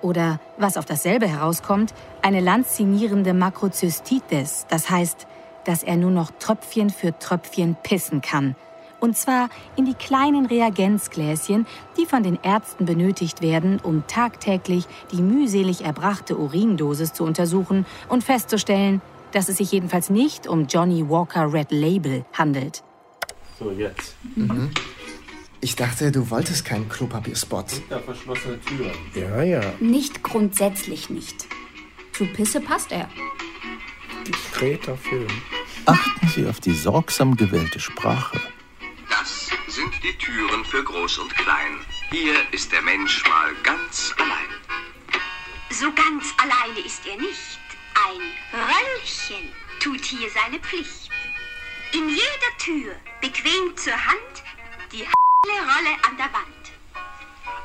[0.00, 4.66] Oder, was auf dasselbe herauskommt, eine lanzinierende Makrozystitis.
[4.68, 5.26] Das heißt,
[5.64, 8.56] dass er nur noch Tröpfchen für Tröpfchen pissen kann.
[9.02, 11.66] Und zwar in die kleinen Reagenzgläschen,
[11.98, 18.22] die von den Ärzten benötigt werden, um tagtäglich die mühselig erbrachte Urindosis zu untersuchen und
[18.22, 22.84] festzustellen, dass es sich jedenfalls nicht um Johnny Walker Red Label handelt.
[23.58, 24.14] So, jetzt.
[24.36, 24.70] Mhm.
[25.60, 27.82] Ich dachte, du wolltest keinen Klopapierspot.
[27.90, 28.92] Da verschlossene Tür.
[29.20, 29.62] Ja, ja.
[29.80, 31.48] Nicht grundsätzlich nicht.
[32.12, 33.08] Zu Pisse passt er.
[34.28, 35.26] Diskreter Film.
[35.86, 38.38] Achten Sie auf die sorgsam gewählte Sprache.
[39.18, 41.84] Das sind die Türen für Groß und Klein.
[42.10, 44.48] Hier ist der Mensch mal ganz allein.
[45.68, 47.60] So ganz alleine ist er nicht.
[48.06, 48.22] Ein
[48.58, 51.10] Röllchen tut hier seine Pflicht.
[51.92, 54.42] In jeder Tür, bequem zur Hand,
[54.92, 56.72] die Rolle an der Wand.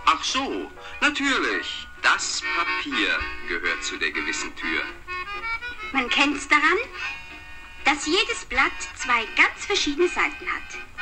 [0.06, 1.88] Ach so, natürlich.
[2.02, 4.84] Das Papier gehört zu der gewissen Tür.
[5.94, 6.78] Man kennt's daran,
[7.86, 10.97] dass jedes Blatt zwei ganz verschiedene Seiten hat.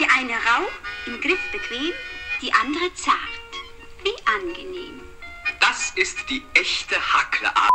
[0.00, 0.66] Die eine rau,
[1.04, 1.92] im Griff bequem,
[2.40, 3.18] die andere zart.
[4.02, 5.02] Wie angenehm.
[5.60, 7.68] Das ist die echte Hackleart,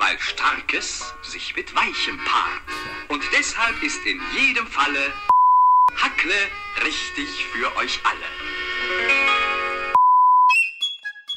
[0.00, 2.62] weil Starkes sich mit Weichem paart.
[3.08, 5.12] Und deshalb ist in jedem Falle
[5.94, 6.50] Hackle
[6.82, 9.27] richtig für euch alle.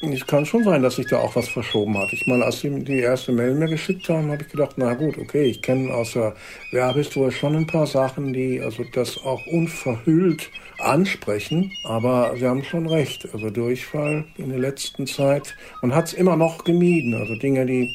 [0.04, 2.12] Es kann schon sein, dass sich da auch was verschoben hat.
[2.12, 5.16] Ich meine, als sie die erste Mail mir geschickt haben, habe ich gedacht, na gut,
[5.16, 11.70] okay, ich kenne aus der schon ein paar Sachen, die also das auch unverhüllt ansprechen.
[11.84, 13.28] Aber sie haben schon recht.
[13.32, 17.14] Also Durchfall in der letzten Zeit, man hat es immer noch gemieden.
[17.14, 17.88] Also Dinge, die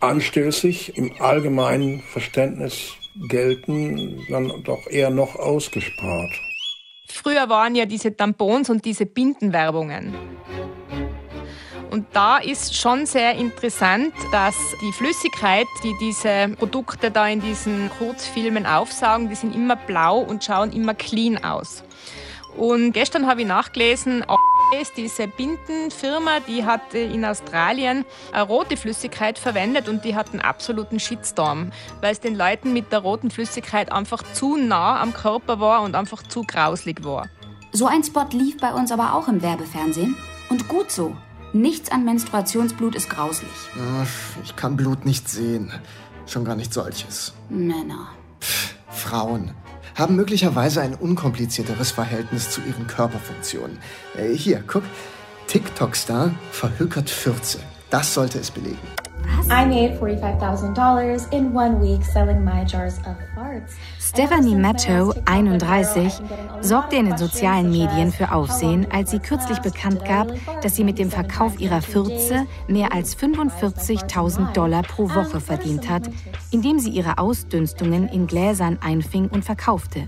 [0.00, 2.92] anstößig im allgemeinen Verständnis
[3.28, 6.32] gelten, dann doch eher noch ausgespart.
[7.06, 10.12] Früher waren ja diese Tampons und diese Bindenwerbungen.
[11.94, 17.88] Und da ist schon sehr interessant, dass die Flüssigkeit, die diese Produkte da in diesen
[17.98, 21.84] Kurzfilmen aufsaugen, die sind immer blau und schauen immer clean aus.
[22.56, 24.24] Und gestern habe ich nachgelesen,
[24.96, 30.98] diese Bindenfirma, die hat in Australien eine rote Flüssigkeit verwendet und die hat einen absoluten
[30.98, 35.82] Shitstorm, weil es den Leuten mit der roten Flüssigkeit einfach zu nah am Körper war
[35.82, 37.28] und einfach zu grauslig war.
[37.70, 40.16] So ein Spot lief bei uns aber auch im Werbefernsehen.
[40.50, 41.16] Und gut so.
[41.54, 43.48] Nichts an Menstruationsblut ist grauslich.
[44.02, 44.08] Ach,
[44.42, 45.70] Ich kann Blut nicht sehen.
[46.26, 47.32] Schon gar nicht solches.
[47.48, 48.08] Männer.
[48.88, 49.52] Frauen
[49.94, 53.78] haben möglicherweise ein unkomplizierteres Verhältnis zu ihren Körperfunktionen.
[54.18, 54.82] Äh, hier, guck.
[55.46, 57.60] TikTok-Star verhökert Fürze.
[57.88, 58.78] Das sollte es belegen.
[59.44, 63.14] I made $45,000 in one week selling my jars of.
[64.00, 66.20] Stephanie Matto, 31,
[66.60, 70.28] sorgte in den sozialen Medien für Aufsehen, als sie kürzlich bekannt gab,
[70.62, 76.08] dass sie mit dem Verkauf ihrer Fürze mehr als 45.000 Dollar pro Woche verdient hat,
[76.50, 80.06] indem sie ihre Ausdünstungen in Gläsern einfing und verkaufte.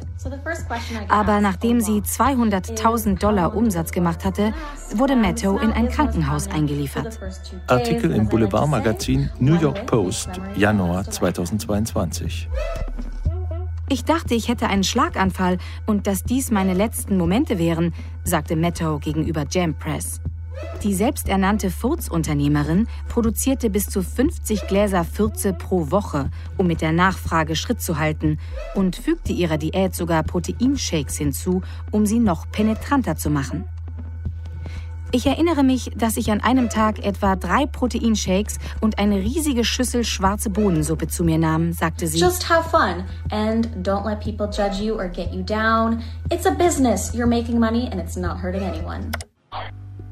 [1.09, 4.55] Aber nachdem sie 200.000 Dollar Umsatz gemacht hatte,
[4.95, 7.19] wurde Matto in ein Krankenhaus eingeliefert.
[7.67, 12.49] Artikel im Boulevardmagazin New York Post, Januar 2022.
[13.89, 17.95] Ich dachte, ich hätte einen Schlaganfall und dass dies meine letzten Momente wären,
[18.25, 20.21] sagte Matto gegenüber Jam Press.
[20.83, 27.55] Die selbsternannte Furzunternehmerin produzierte bis zu 50 Gläser Fürze pro Woche, um mit der Nachfrage
[27.55, 28.39] Schritt zu halten
[28.75, 33.67] und fügte ihrer Diät sogar Proteinshakes hinzu, um sie noch penetranter zu machen.
[35.17, 40.05] Ich erinnere mich, dass ich an einem Tag etwa drei Proteinshakes und eine riesige Schüssel
[40.05, 42.19] schwarze Bohnensuppe zu mir nahm, sagte sie.
[42.19, 46.03] Just have fun and don't let people judge you or get you down.
[46.31, 47.15] It's a business.
[47.15, 49.11] You're making money and it's not hurting anyone.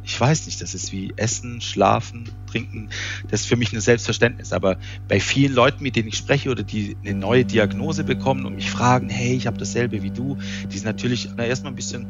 [0.04, 2.90] Ich weiß nicht, das ist wie Essen, Schlafen, Trinken.
[3.30, 4.52] Das ist für mich ein Selbstverständnis.
[4.52, 4.76] Aber
[5.08, 8.70] bei vielen Leuten, mit denen ich spreche oder die eine neue Diagnose bekommen und mich
[8.70, 10.36] fragen, hey, ich habe dasselbe wie du,
[10.70, 12.06] die sind natürlich na, erstmal ein bisschen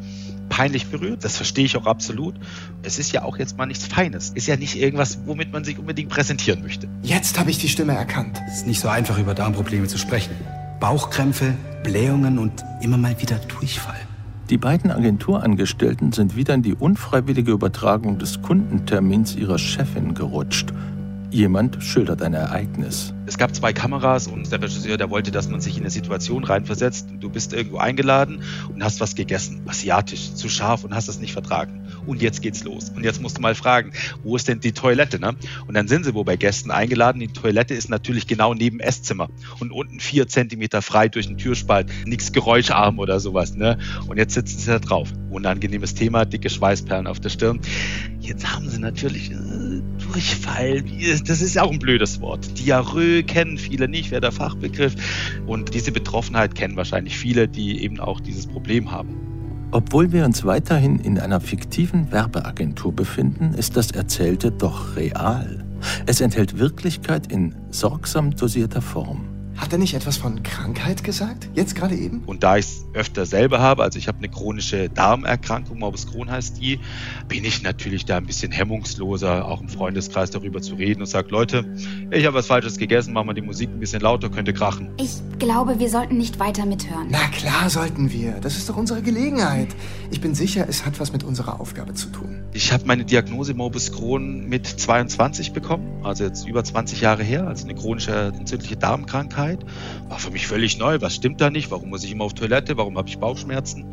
[0.48, 1.24] peinlich berührt.
[1.24, 2.34] Das verstehe ich auch absolut.
[2.82, 4.30] Es ist ja auch jetzt mal nichts Feines.
[4.30, 6.88] Ist ja nicht irgendwas, womit man sich unbedingt präsentieren möchte.
[7.02, 8.40] Jetzt habe ich die Stimme erkannt.
[8.48, 10.34] Es ist nicht so einfach, über Darmprobleme zu sprechen.
[10.80, 11.54] Bauchkrämpfe,
[11.84, 14.03] Blähungen und immer mal wieder Durchfall.
[14.50, 20.70] Die beiden Agenturangestellten sind wieder in die unfreiwillige Übertragung des Kundentermins ihrer Chefin gerutscht.
[21.30, 23.14] Jemand schildert ein Ereignis.
[23.24, 26.44] Es gab zwei Kameras und der Regisseur, der wollte, dass man sich in eine Situation
[26.44, 27.08] reinversetzt.
[27.18, 31.32] Du bist irgendwo eingeladen und hast was gegessen, asiatisch, zu scharf und hast das nicht
[31.32, 31.83] vertragen.
[32.06, 32.90] Und jetzt geht's los.
[32.90, 35.18] Und jetzt musst du mal fragen, wo ist denn die Toilette?
[35.18, 35.34] Ne?
[35.66, 37.20] Und dann sind sie wo bei Gästen eingeladen.
[37.20, 39.28] Die Toilette ist natürlich genau neben Esszimmer
[39.60, 41.90] und unten vier Zentimeter frei durch den Türspalt.
[42.06, 43.54] Nichts geräuscharm oder sowas.
[43.54, 43.78] Ne?
[44.06, 45.12] Und jetzt sitzen sie da drauf.
[45.30, 47.60] Unangenehmes Thema, dicke Schweißperlen auf der Stirn.
[48.20, 50.82] Jetzt haben sie natürlich äh, Durchfall.
[51.26, 52.58] Das ist ja auch ein blödes Wort.
[52.58, 54.94] Diarrhoe kennen viele nicht, wäre der Fachbegriff.
[55.46, 59.33] Und diese Betroffenheit kennen wahrscheinlich viele, die eben auch dieses Problem haben.
[59.74, 65.64] Obwohl wir uns weiterhin in einer fiktiven Werbeagentur befinden, ist das Erzählte doch real.
[66.06, 69.33] Es enthält Wirklichkeit in sorgsam dosierter Form.
[69.64, 71.48] Hat er nicht etwas von Krankheit gesagt?
[71.54, 72.22] Jetzt gerade eben?
[72.26, 76.30] Und da ich es öfter selber habe, also ich habe eine chronische Darmerkrankung, Morbus Crohn
[76.30, 76.80] heißt die,
[77.28, 81.30] bin ich natürlich da ein bisschen hemmungsloser, auch im Freundeskreis darüber zu reden und sage,
[81.30, 81.64] Leute,
[82.10, 84.90] ich habe was Falsches gegessen, machen wir die Musik ein bisschen lauter, könnte krachen.
[84.98, 87.08] Ich glaube, wir sollten nicht weiter mithören.
[87.08, 88.32] Na klar sollten wir.
[88.42, 89.68] Das ist doch unsere Gelegenheit.
[90.10, 92.42] Ich bin sicher, es hat was mit unserer Aufgabe zu tun.
[92.52, 97.48] Ich habe meine Diagnose Morbus Crohn mit 22 bekommen, also jetzt über 20 Jahre her,
[97.48, 99.53] also eine chronische entzündliche Darmkrankheit.
[100.08, 101.00] War für mich völlig neu.
[101.00, 101.70] Was stimmt da nicht?
[101.70, 102.76] Warum muss ich immer auf Toilette?
[102.76, 103.84] Warum habe ich Bauchschmerzen?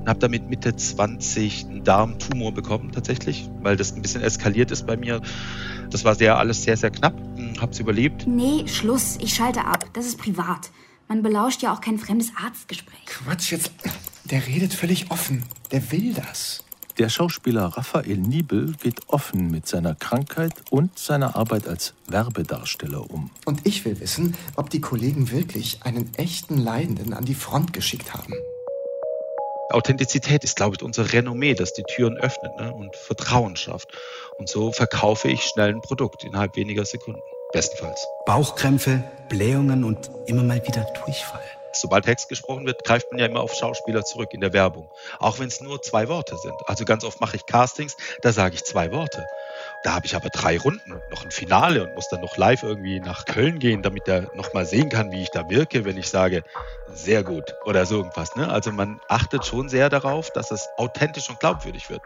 [0.00, 4.86] Und habe damit Mitte 20 einen Darmtumor bekommen tatsächlich, weil das ein bisschen eskaliert ist
[4.86, 5.20] bei mir.
[5.90, 7.14] Das war sehr alles sehr, sehr knapp.
[7.60, 8.26] Hab's überlebt.
[8.26, 9.18] Nee, Schluss.
[9.20, 9.86] Ich schalte ab.
[9.92, 10.70] Das ist privat.
[11.08, 13.06] Man belauscht ja auch kein fremdes Arztgespräch.
[13.06, 13.70] Quatsch, jetzt.
[14.24, 15.44] Der redet völlig offen.
[15.70, 16.65] Der will das.
[16.98, 23.30] Der Schauspieler Raphael Niebel geht offen mit seiner Krankheit und seiner Arbeit als Werbedarsteller um.
[23.44, 28.14] Und ich will wissen, ob die Kollegen wirklich einen echten Leidenden an die Front geschickt
[28.14, 28.32] haben.
[29.68, 32.72] Authentizität ist, glaube ich, unser Renommee, das die Türen öffnet ne?
[32.72, 33.88] und Vertrauen schafft.
[34.38, 37.20] Und so verkaufe ich schnell ein Produkt innerhalb weniger Sekunden.
[37.52, 38.06] Bestenfalls.
[38.24, 41.55] Bauchkrämpfe, Blähungen und immer mal wieder Durchfall.
[41.80, 44.88] Sobald Text gesprochen wird, greift man ja immer auf Schauspieler zurück in der Werbung.
[45.18, 46.56] Auch wenn es nur zwei Worte sind.
[46.66, 49.26] Also ganz oft mache ich Castings, da sage ich zwei Worte.
[49.86, 52.64] Da habe ich aber drei Runden und noch ein Finale und muss dann noch live
[52.64, 55.96] irgendwie nach Köln gehen, damit er noch mal sehen kann, wie ich da wirke, wenn
[55.96, 56.42] ich sage,
[56.88, 58.34] sehr gut oder so irgendwas.
[58.34, 58.48] Ne?
[58.50, 62.02] Also man achtet schon sehr darauf, dass es authentisch und glaubwürdig wird.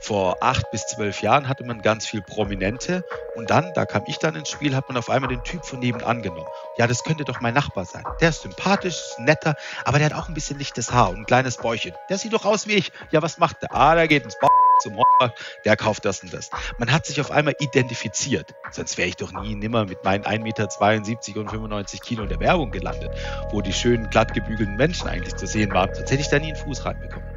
[0.00, 3.02] Vor acht bis zwölf Jahren hatte man ganz viel Prominente
[3.36, 5.78] und dann, da kam ich dann ins Spiel, hat man auf einmal den Typ von
[5.78, 6.44] nebenan genommen.
[6.76, 8.04] Ja, das könnte doch mein Nachbar sein.
[8.20, 9.54] Der ist sympathisch, netter,
[9.86, 11.94] aber der hat auch ein bisschen lichtes Haar und ein kleines Bäuchchen.
[12.10, 12.92] Der sieht doch aus wie ich.
[13.12, 13.74] Ja, was macht der?
[13.74, 15.34] Ah, der geht ins Bauch zum Horror,
[15.64, 16.50] der kauft das und das.
[16.78, 18.54] Man hat sich auf einmal identifiziert.
[18.70, 22.40] Sonst wäre ich doch nie nimmer mit meinen 1,72 Meter und 95 Kilo in der
[22.40, 23.10] Werbung gelandet,
[23.50, 25.94] wo die schönen, glatt gebügelten Menschen eigentlich zu sehen waren.
[25.94, 27.28] Sonst hätte ich da nie einen Fuß reinbekommen.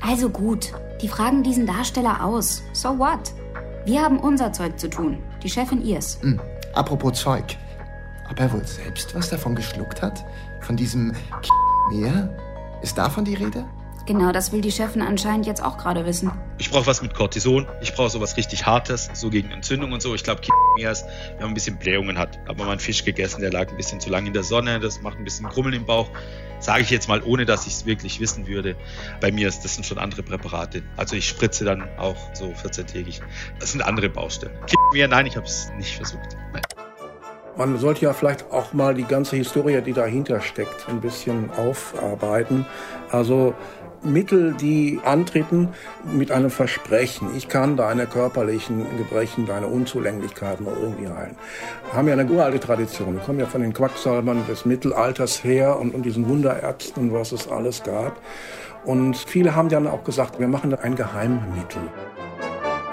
[0.00, 2.62] Also gut, die fragen diesen Darsteller aus.
[2.72, 3.32] So what?
[3.84, 5.22] Wir haben unser Zeug zu tun.
[5.42, 6.18] Die Chefin ihrs.
[6.22, 6.40] Hm.
[6.74, 7.56] Apropos Zeug.
[8.30, 10.24] Ob er wohl selbst was davon geschluckt hat?
[10.60, 11.14] Von diesem
[11.90, 12.34] Meer?
[12.82, 13.64] Ist davon die Rede?
[14.06, 16.30] Genau, das will die Chefin anscheinend jetzt auch gerade wissen.
[16.58, 17.66] Ich brauche was mit Cortison.
[17.80, 20.14] Ich brauche sowas richtig Hartes, so gegen Entzündung und so.
[20.14, 20.42] Ich glaube,
[20.76, 23.70] Mias, wenn man ein bisschen Blähungen hat, hat man mal einen Fisch gegessen, der lag
[23.70, 26.10] ein bisschen zu lange in der Sonne, das macht ein bisschen Grummeln im Bauch.
[26.60, 28.76] Sage ich jetzt mal, ohne dass ich es wirklich wissen würde.
[29.20, 30.82] Bei mir ist das sind schon andere Präparate.
[30.96, 33.20] Also ich spritze dann auch so 14-tägig.
[33.58, 34.54] Das sind andere Baustellen.
[34.92, 36.36] Mir, nein, ich habe es nicht versucht.
[36.52, 36.62] Nein.
[37.56, 42.66] Man sollte ja vielleicht auch mal die ganze Historie, die dahinter steckt, ein bisschen aufarbeiten.
[43.10, 43.54] Also
[44.04, 45.68] Mittel, die antreten
[46.12, 51.36] mit einem Versprechen, ich kann deine körperlichen Gebrechen, deine Unzulänglichkeiten irgendwie heilen.
[51.86, 53.14] Wir haben ja eine uralte Tradition.
[53.14, 57.48] Wir kommen ja von den Quacksalbern des Mittelalters her und, und diesen Wunderärzten, was es
[57.48, 58.20] alles gab.
[58.84, 61.82] Und viele haben dann auch gesagt, wir machen ein Geheimmittel.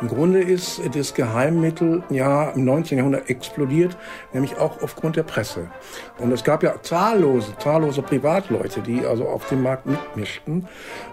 [0.02, 2.98] Im Grunde ist das Geheimmittel ja im 19.
[2.98, 3.96] Jahrhundert explodiert,
[4.34, 5.70] nämlich auch aufgrund der Presse.
[6.18, 10.68] Und es gab ja zahllose, zahllose Privatleute, die also auf dem Markt mitmischten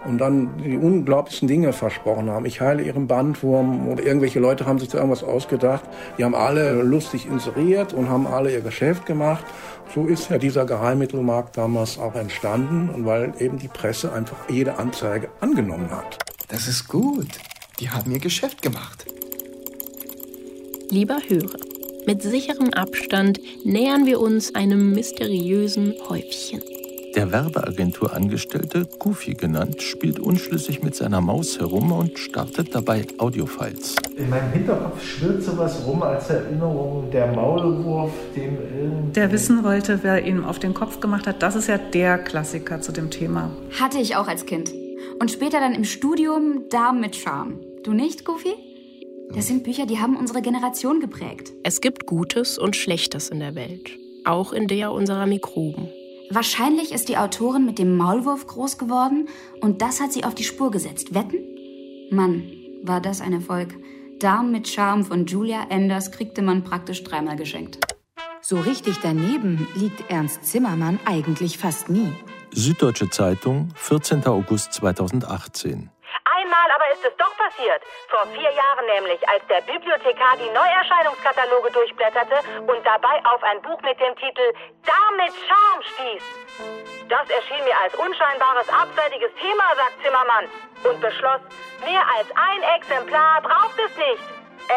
[0.05, 2.47] und dann die unglaublichsten Dinge versprochen haben.
[2.47, 5.83] Ich heile ihren Bandwurm oder irgendwelche Leute haben sich da irgendwas ausgedacht.
[6.17, 9.45] Die haben alle lustig inseriert und haben alle ihr Geschäft gemacht.
[9.93, 15.29] So ist ja dieser Geheimmittelmarkt damals auch entstanden, weil eben die Presse einfach jede Anzeige
[15.41, 16.17] angenommen hat.
[16.47, 17.27] Das ist gut.
[17.79, 19.05] Die haben ihr Geschäft gemacht.
[20.89, 21.59] Lieber Hörer,
[22.05, 26.61] mit sicherem Abstand nähern wir uns einem mysteriösen Häufchen.
[27.15, 33.95] Der Werbeagenturangestellte, Goofy genannt, spielt unschlüssig mit seiner Maus herum und startet dabei Audiofiles.
[34.15, 39.11] In meinem Hinterkopf schwirrt sowas rum als Erinnerung, der Maulwurf, dem.
[39.13, 42.79] Der wissen wollte, wer ihn auf den Kopf gemacht hat, das ist ja der Klassiker
[42.81, 43.51] zu dem Thema.
[43.79, 44.71] Hatte ich auch als Kind.
[45.19, 47.59] Und später dann im Studium Damen mit Charme.
[47.83, 48.53] Du nicht, Goofy?
[49.33, 51.53] Das sind Bücher, die haben unsere Generation geprägt.
[51.63, 53.91] Es gibt Gutes und Schlechtes in der Welt.
[54.25, 55.87] Auch in der unserer Mikroben.
[56.29, 59.29] Wahrscheinlich ist die Autorin mit dem Maulwurf groß geworden
[59.61, 61.13] und das hat sie auf die Spur gesetzt.
[61.13, 61.37] Wetten?
[62.11, 62.51] Mann,
[62.83, 63.75] war das ein Erfolg.
[64.19, 67.79] Damen mit Charme von Julia Enders kriegte man praktisch dreimal geschenkt.
[68.41, 72.11] So richtig daneben liegt Ernst Zimmermann eigentlich fast nie.
[72.51, 74.25] Süddeutsche Zeitung, 14.
[74.25, 75.89] August 2018.
[76.93, 77.83] Ist es doch passiert.
[78.07, 83.79] Vor vier Jahren nämlich, als der Bibliothekar die Neuerscheinungskataloge durchblätterte und dabei auf ein Buch
[83.81, 84.53] mit dem Titel
[84.85, 86.23] Damit Charme stieß.
[87.09, 90.49] Das erschien mir als unscheinbares, abseitiges Thema, sagt Zimmermann,
[90.83, 91.41] und beschloss,
[91.85, 94.23] mehr als ein Exemplar braucht es nicht.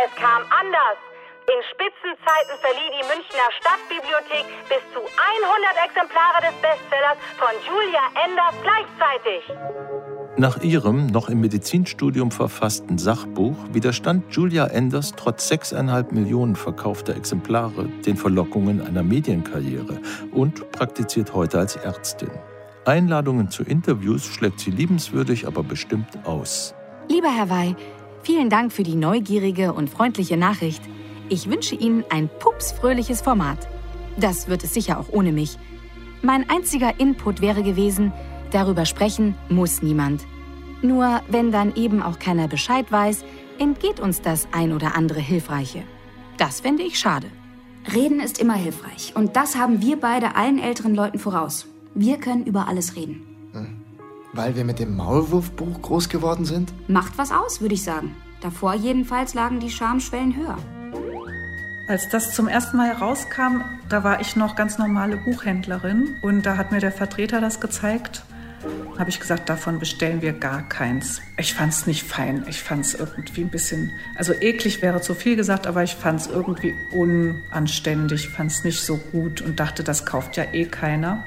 [0.04, 0.98] Es kam anders.
[1.48, 8.54] In Spitzenzeiten verlieh die Münchner Stadtbibliothek bis zu 100 Exemplare des Bestsellers von Julia Enders
[8.62, 9.44] gleichzeitig.
[10.38, 17.86] Nach ihrem noch im Medizinstudium verfassten Sachbuch widerstand Julia Enders trotz 6,5 Millionen verkaufter Exemplare
[18.06, 20.00] den Verlockungen einer Medienkarriere
[20.32, 22.30] und praktiziert heute als Ärztin.
[22.86, 26.74] Einladungen zu Interviews schlägt sie liebenswürdig, aber bestimmt aus.
[27.10, 27.76] Lieber Herr Wey,
[28.22, 30.82] vielen Dank für die neugierige und freundliche Nachricht.
[31.28, 33.68] Ich wünsche Ihnen ein pupsfröhliches Format.
[34.16, 35.58] Das wird es sicher auch ohne mich.
[36.22, 38.12] Mein einziger Input wäre gewesen,
[38.52, 40.22] darüber sprechen muss niemand.
[40.82, 43.24] Nur wenn dann eben auch keiner Bescheid weiß,
[43.58, 45.82] entgeht uns das ein oder andere Hilfreiche.
[46.38, 47.28] Das fände ich schade.
[47.92, 49.12] Reden ist immer hilfreich.
[49.14, 51.66] Und das haben wir beide allen älteren Leuten voraus.
[51.94, 53.26] Wir können über alles reden.
[54.32, 56.72] Weil wir mit dem Maulwurfbuch groß geworden sind?
[56.88, 58.16] Macht was aus, würde ich sagen.
[58.40, 60.56] Davor jedenfalls lagen die Schamschwellen höher.
[61.86, 66.56] Als das zum ersten Mal rauskam, da war ich noch ganz normale Buchhändlerin und da
[66.56, 68.24] hat mir der Vertreter das gezeigt.
[69.02, 71.22] Habe ich gesagt, davon bestellen wir gar keins.
[71.36, 72.44] Ich fand es nicht fein.
[72.48, 76.20] Ich fand es irgendwie ein bisschen, also eklig wäre zu viel gesagt, aber ich fand
[76.20, 81.24] es irgendwie unanständig, fand es nicht so gut und dachte, das kauft ja eh keiner.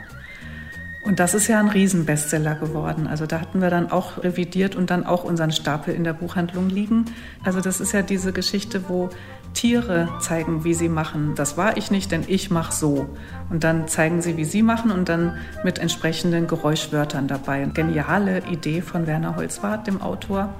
[1.01, 3.07] Und das ist ja ein Riesenbestseller geworden.
[3.07, 6.69] Also da hatten wir dann auch revidiert und dann auch unseren Stapel in der Buchhandlung
[6.69, 7.03] liegen.
[7.43, 9.09] Also das ist ja diese Geschichte, wo
[9.55, 11.33] Tiere zeigen, wie sie machen.
[11.35, 13.09] Das war ich nicht, denn ich mache so.
[13.49, 17.67] Und dann zeigen sie, wie sie machen und dann mit entsprechenden Geräuschwörtern dabei.
[17.73, 20.53] Geniale Idee von Werner Holzwart, dem Autor.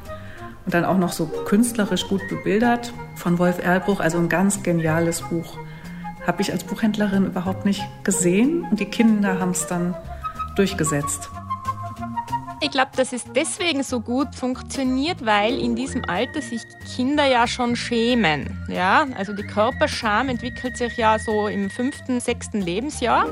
[0.66, 4.00] Und dann auch noch so künstlerisch gut bebildert von Wolf Erlbruch.
[4.00, 5.58] Also ein ganz geniales Buch.
[6.26, 8.66] Habe ich als Buchhändlerin überhaupt nicht gesehen.
[8.72, 9.94] Und die Kinder haben es dann
[10.56, 11.30] durchgesetzt.
[12.66, 16.64] Ich glaube, dass es deswegen so gut funktioniert, weil in diesem Alter sich
[16.96, 18.66] Kinder ja schon schämen.
[18.68, 19.06] Ja?
[19.16, 23.28] Also die Körperscham entwickelt sich ja so im fünften, sechsten Lebensjahr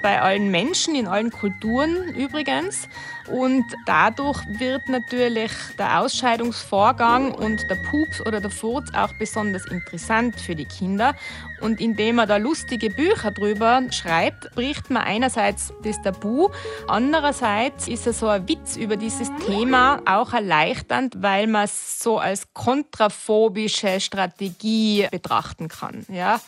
[0.00, 2.88] bei allen Menschen, in allen Kulturen übrigens.
[3.30, 10.40] Und dadurch wird natürlich der Ausscheidungsvorgang und der Pups oder der Furz auch besonders interessant
[10.40, 11.14] für die Kinder.
[11.60, 16.48] Und indem man da lustige Bücher drüber schreibt, bricht man einerseits das Tabu,
[16.86, 22.18] andererseits ist es so ein Witz über dieses Thema auch erleichternd, weil man es so
[22.18, 26.06] als kontraphobische Strategie betrachten kann.
[26.08, 26.40] Ja?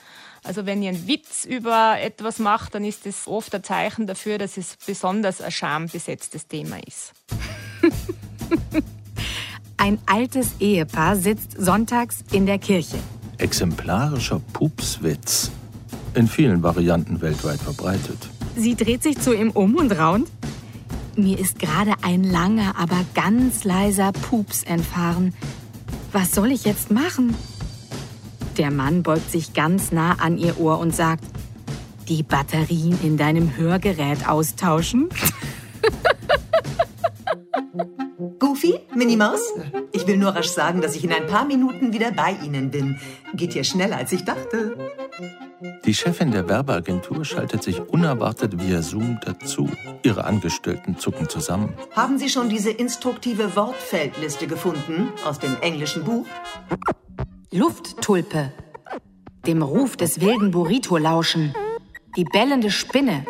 [0.42, 4.38] Also wenn ihr einen Witz über etwas macht, dann ist das oft ein Zeichen dafür,
[4.38, 7.12] dass es besonders ein schambesetztes Thema ist.
[9.76, 12.98] Ein altes Ehepaar sitzt sonntags in der Kirche.
[13.38, 15.50] Exemplarischer Pupswitz.
[16.12, 18.18] in vielen Varianten weltweit verbreitet.
[18.56, 20.28] Sie dreht sich zu ihm um und raunt.
[21.16, 25.32] Mir ist gerade ein langer, aber ganz leiser Pups entfahren.
[26.12, 27.34] Was soll ich jetzt machen?
[28.56, 31.24] Der Mann beugt sich ganz nah an ihr Ohr und sagt,
[32.08, 35.08] die Batterien in deinem Hörgerät austauschen?
[38.38, 39.40] Goofy, Minnie Maus?
[39.92, 42.98] Ich will nur rasch sagen, dass ich in ein paar Minuten wieder bei Ihnen bin.
[43.34, 44.76] Geht hier schneller, als ich dachte.
[45.84, 49.68] Die Chefin der Werbeagentur schaltet sich unerwartet via Zoom dazu.
[50.02, 51.74] Ihre Angestellten zucken zusammen.
[51.94, 56.26] Haben Sie schon diese instruktive Wortfeldliste gefunden aus dem englischen Buch?
[57.52, 58.52] Lufttulpe.
[59.44, 61.52] Dem Ruf des wilden Burrito lauschen.
[62.16, 63.24] Die bellende Spinne.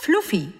[0.00, 0.54] Fluffy.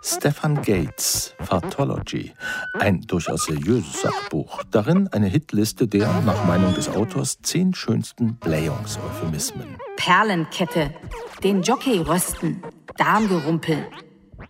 [0.00, 2.32] Stefan Gates, Fartology,
[2.78, 4.62] ein durchaus seriöses Sachbuch.
[4.70, 9.76] Darin eine Hitliste der, nach Meinung des Autors, zehn schönsten Blähungseuphemismen.
[9.96, 10.94] Perlenkette.
[11.42, 12.62] Den Jockey rösten.
[12.96, 13.88] Darmgerumpel.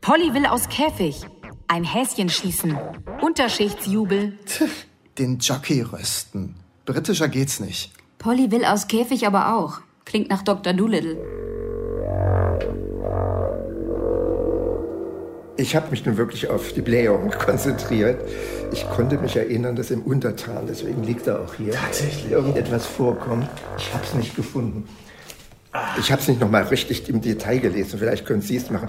[0.02, 1.24] Polly will aus Käfig.
[1.66, 2.78] Ein Häschen schießen.
[3.22, 4.38] Unterschichtsjubel.
[5.16, 6.56] Den Jockey rösten.
[6.88, 7.92] Britischer geht's nicht.
[8.16, 9.80] Polly will aus Käfig aber auch.
[10.06, 10.72] Klingt nach Dr.
[10.72, 11.18] Doolittle.
[15.58, 18.26] Ich habe mich nun wirklich auf die Blähung konzentriert.
[18.72, 22.32] Ich konnte mich erinnern, dass im Untertal, deswegen liegt er auch hier, Tatsächlich?
[22.32, 23.50] irgendetwas vorkommt.
[23.76, 24.88] Ich habe es nicht gefunden.
[25.98, 27.98] Ich habe es nicht nochmal richtig im Detail gelesen.
[27.98, 28.88] Vielleicht können Sie es machen.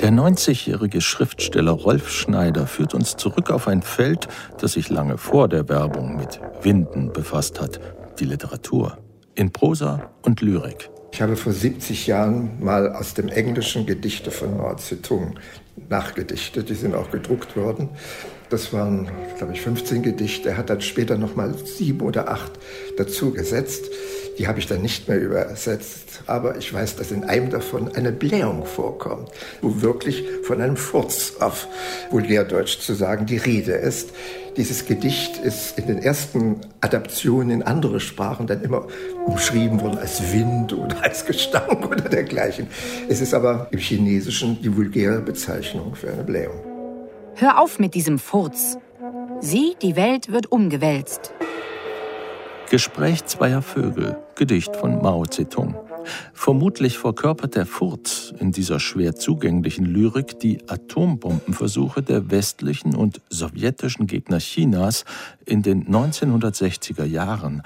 [0.00, 4.28] Der 90-jährige Schriftsteller Rolf Schneider führt uns zurück auf ein Feld,
[4.58, 7.78] das sich lange vor der Werbung mit Winden befasst hat,
[8.18, 8.96] die Literatur,
[9.34, 10.88] in Prosa und Lyrik.
[11.12, 15.38] Ich habe vor 70 Jahren mal aus dem Englischen Gedichte von Mao Zedong
[15.90, 16.70] nachgedichtet.
[16.70, 17.90] Die sind auch gedruckt worden.
[18.48, 20.48] Das waren, glaube ich, 15 Gedichte.
[20.48, 22.52] Er hat dann später noch mal sieben oder acht
[22.96, 23.84] dazu gesetzt.
[24.40, 26.22] Die habe ich dann nicht mehr übersetzt.
[26.26, 29.28] Aber ich weiß, dass in einem davon eine Blähung vorkommt,
[29.60, 31.68] wo wirklich von einem Furz auf
[32.08, 34.12] Vulgärdeutsch zu sagen die Rede ist.
[34.56, 38.86] Dieses Gedicht ist in den ersten Adaptionen in andere Sprachen dann immer
[39.26, 42.66] umschrieben worden als Wind oder als Gestank oder dergleichen.
[43.10, 46.64] Es ist aber im Chinesischen die vulgäre Bezeichnung für eine Blähung.
[47.34, 48.78] Hör auf mit diesem Furz.
[49.40, 51.34] Sieh, die Welt wird umgewälzt.
[52.70, 55.74] Gespräch zweier Vögel, Gedicht von Mao Zedong.
[56.32, 64.06] Vermutlich verkörpert der Furz in dieser schwer zugänglichen Lyrik die Atombombenversuche der westlichen und sowjetischen
[64.06, 65.04] Gegner Chinas
[65.44, 67.60] in den 1960er Jahren.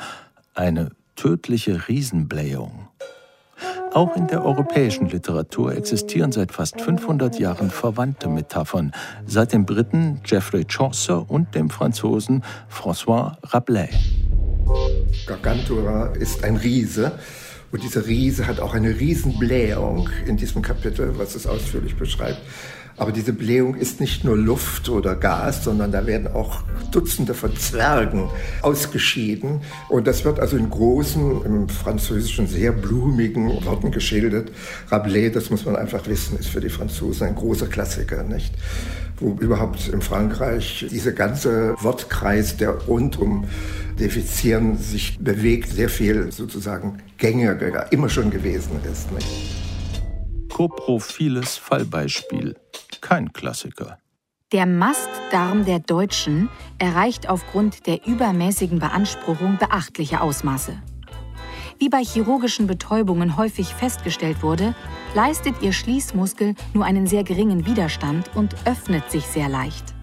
[0.53, 2.89] Eine tödliche Riesenblähung.
[3.95, 8.91] Auch in der europäischen Literatur existieren seit fast 500 Jahren verwandte Metaphern,
[9.25, 13.91] seit dem Briten Geoffrey Chaucer und dem Franzosen François Rabelais.
[15.29, 17.13] Gargantua ist ein Riese.
[17.73, 22.41] Und dieser Riese hat auch eine Riesenblähung in diesem Kapitel, was es ausführlich beschreibt.
[22.97, 26.63] Aber diese Blähung ist nicht nur Luft oder Gas, sondern da werden auch
[26.93, 28.29] Dutzende von Zwergen
[28.63, 29.63] ausgeschieden.
[29.89, 34.53] Und das wird also in großen, im Französischen sehr blumigen Worten geschildert.
[34.91, 38.55] Rabelais, das muss man einfach wissen, ist für die Franzosen ein großer Klassiker, nicht?
[39.19, 43.47] Wo überhaupt in Frankreich dieser ganze Wortkreis, der rund um
[43.99, 49.27] Defizieren sich bewegt, sehr viel sozusagen gängiger immer schon gewesen ist, nicht?
[50.53, 52.57] Koprophiles Fallbeispiel.
[53.01, 53.99] Kein Klassiker.
[54.53, 60.81] Der Mastdarm der Deutschen erreicht aufgrund der übermäßigen Beanspruchung beachtliche Ausmaße.
[61.79, 64.75] Wie bei chirurgischen Betäubungen häufig festgestellt wurde,
[65.15, 69.94] leistet ihr Schließmuskel nur einen sehr geringen Widerstand und öffnet sich sehr leicht.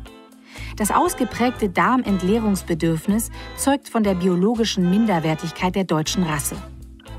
[0.81, 6.55] Das ausgeprägte Darmentleerungsbedürfnis zeugt von der biologischen Minderwertigkeit der deutschen Rasse.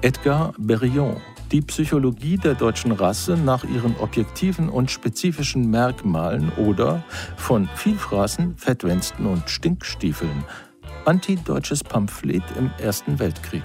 [0.01, 1.19] Edgar Berillon.
[1.53, 7.05] Die Psychologie der deutschen Rasse nach ihren objektiven und spezifischen Merkmalen oder
[7.37, 10.43] von Vielfraßen, Fettwänsten und Stinkstiefeln.
[11.05, 13.63] Antideutsches Pamphlet im Ersten Weltkrieg.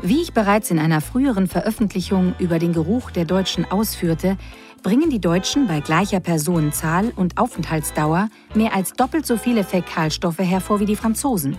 [0.00, 4.38] Wie ich bereits in einer früheren Veröffentlichung über den Geruch der Deutschen ausführte,
[4.82, 10.80] bringen die Deutschen bei gleicher Personenzahl und Aufenthaltsdauer mehr als doppelt so viele Fäkalstoffe hervor
[10.80, 11.56] wie die Franzosen.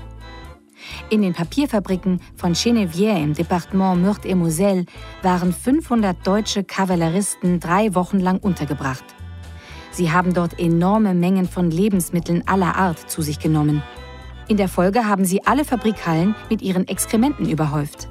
[1.10, 4.86] In den Papierfabriken von Chenevier im Departement Meurthe-et-Moselle
[5.22, 9.04] waren 500 deutsche Kavalleristen drei Wochen lang untergebracht.
[9.92, 13.84] Sie haben dort enorme Mengen von Lebensmitteln aller Art zu sich genommen.
[14.48, 18.08] In der Folge haben sie alle Fabrikhallen mit ihren Exkrementen überhäuft.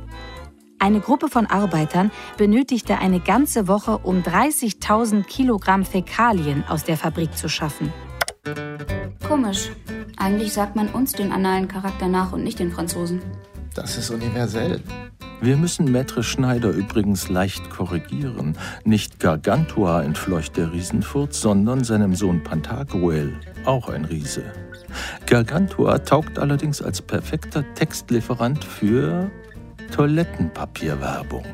[0.81, 7.37] Eine Gruppe von Arbeitern benötigte eine ganze Woche, um 30.000 Kilogramm Fäkalien aus der Fabrik
[7.37, 7.93] zu schaffen.
[9.27, 9.71] Komisch.
[10.17, 13.21] Eigentlich sagt man uns den analen Charakter nach und nicht den Franzosen.
[13.75, 14.81] Das ist universell.
[15.41, 18.57] Wir müssen Maitre Schneider übrigens leicht korrigieren.
[18.85, 24.45] Nicht Gargantua entfleucht der Riesenfurz, sondern seinem Sohn Pantagruel, auch ein Riese.
[25.27, 29.31] Gargantua taugt allerdings als perfekter Textlieferant für
[29.91, 31.45] Toilettenpapierwerbung.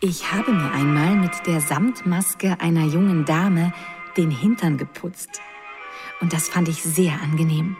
[0.00, 3.72] Ich habe mir einmal mit der Samtmaske einer jungen Dame
[4.16, 5.42] den Hintern geputzt.
[6.20, 7.76] Und das fand ich sehr angenehm.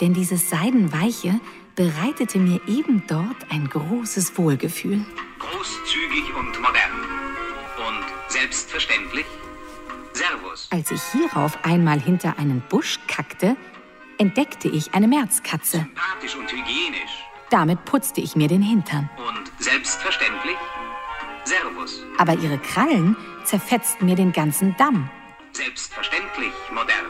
[0.00, 1.40] Denn dieses Seidenweiche
[1.74, 5.04] bereitete mir eben dort ein großes Wohlgefühl.
[5.38, 6.92] Großzügig und modern.
[7.88, 9.26] Und selbstverständlich.
[10.12, 10.68] Servus.
[10.70, 13.56] Als ich hierauf einmal hinter einen Busch kackte,
[14.18, 15.78] entdeckte ich eine Märzkatze.
[15.78, 17.24] Sympathisch und hygienisch.
[17.50, 19.08] Damit putzte ich mir den Hintern.
[19.16, 20.56] Und selbstverständlich.
[21.44, 22.02] Servus.
[22.18, 25.08] Aber ihre Krallen zerfetzten mir den ganzen Damm.
[25.52, 27.06] Selbstverständlich modern.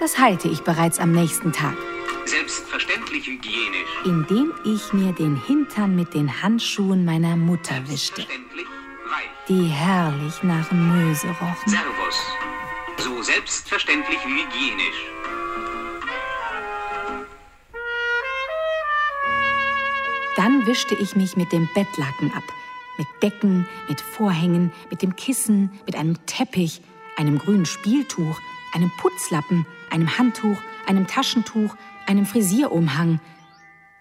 [0.00, 1.76] Das heilte ich bereits am nächsten Tag,
[2.24, 3.90] Selbstverständlich hygienisch.
[4.04, 8.66] indem ich mir den Hintern mit den Handschuhen meiner Mutter wischte, Selbstverständlich
[9.06, 9.28] weich.
[9.48, 11.68] die herrlich nach Möse rochen.
[11.68, 12.20] Servus.
[12.98, 15.10] So selbstverständlich hygienisch.
[20.36, 22.42] Dann wischte ich mich mit dem Bettlaken ab.
[22.98, 26.80] Mit Decken, mit Vorhängen, mit dem Kissen, mit einem Teppich,
[27.16, 28.40] einem grünen Spieltuch,
[28.72, 31.74] einem Putzlappen, einem Handtuch, einem Taschentuch,
[32.06, 33.20] einem Frisierumhang.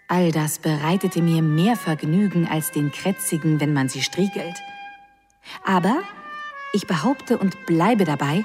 [0.07, 4.55] All das bereitete mir mehr Vergnügen als den Kretzigen, wenn man sie striegelt.
[5.63, 6.01] Aber
[6.73, 8.43] ich behaupte und bleibe dabei,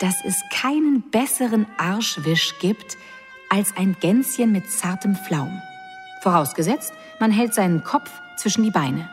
[0.00, 2.96] dass es keinen besseren Arschwisch gibt
[3.50, 5.60] als ein Gänschen mit zartem Flaum.
[6.22, 9.08] Vorausgesetzt, man hält seinen Kopf zwischen die Beine.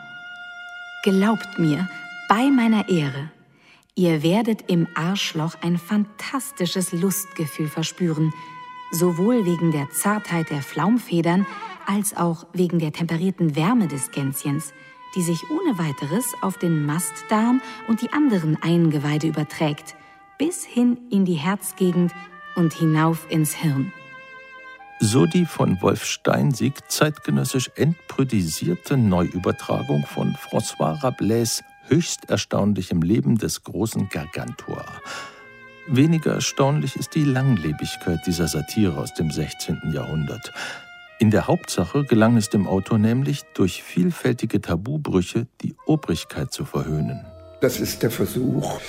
[1.04, 1.88] Glaubt mir,
[2.28, 3.30] bei meiner Ehre,
[3.94, 8.32] ihr werdet im Arschloch ein fantastisches Lustgefühl verspüren,
[8.90, 11.46] sowohl wegen der Zartheit der Flaumfedern
[11.86, 14.72] als auch wegen der temperierten Wärme des Gänschens,
[15.14, 19.94] die sich ohne weiteres auf den Mastdarm und die anderen Eingeweide überträgt,
[20.38, 22.12] bis hin in die Herzgegend
[22.56, 23.92] und hinauf ins Hirn.
[25.00, 33.62] So die von Wolf Steinsieg zeitgenössisch entprüdisierte Neuübertragung von François Rabelais höchst erstaunlichem Leben des
[33.62, 34.84] großen Gargantua.
[35.86, 39.92] Weniger erstaunlich ist die Langlebigkeit dieser Satire aus dem 16.
[39.92, 40.52] Jahrhundert.
[41.20, 47.24] In der Hauptsache gelang es dem Autor nämlich, durch vielfältige Tabubrüche die Obrigkeit zu verhöhnen.
[47.60, 48.80] Das ist der Versuch,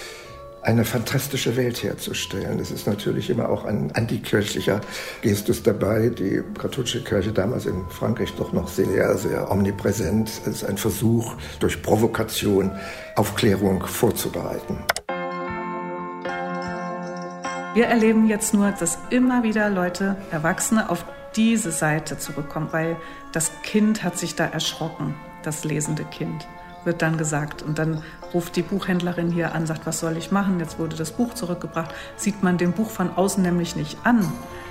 [0.62, 2.60] eine fantastische Welt herzustellen.
[2.60, 4.82] Es ist natürlich immer auch ein antikirchlicher
[5.22, 6.10] Gestus dabei.
[6.10, 10.30] Die katholische Kirche damals in Frankreich doch noch sehr, sehr omnipräsent.
[10.30, 12.72] Es ist ein Versuch, durch Provokation
[13.16, 14.78] Aufklärung vorzubereiten.
[17.74, 21.06] Wir erleben jetzt nur, dass immer wieder Leute, Erwachsene, auf
[21.36, 22.98] diese Seite zurückkommen, weil
[23.32, 26.48] das Kind hat sich da erschrocken, das lesende Kind,
[26.90, 27.62] wird dann gesagt.
[27.62, 28.02] Und dann
[28.34, 30.60] ruft die Buchhändlerin hier an, sagt, was soll ich machen?
[30.60, 31.94] Jetzt wurde das Buch zurückgebracht.
[32.18, 34.28] Sieht man dem Buch von außen nämlich nicht an,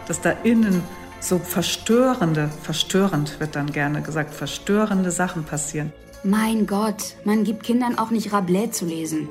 [0.08, 0.82] dass da innen
[1.20, 5.92] so verstörende, verstörend wird dann gerne gesagt, verstörende Sachen passieren.
[6.24, 9.28] Mein Gott, man gibt Kindern auch nicht Rabelais zu lesen.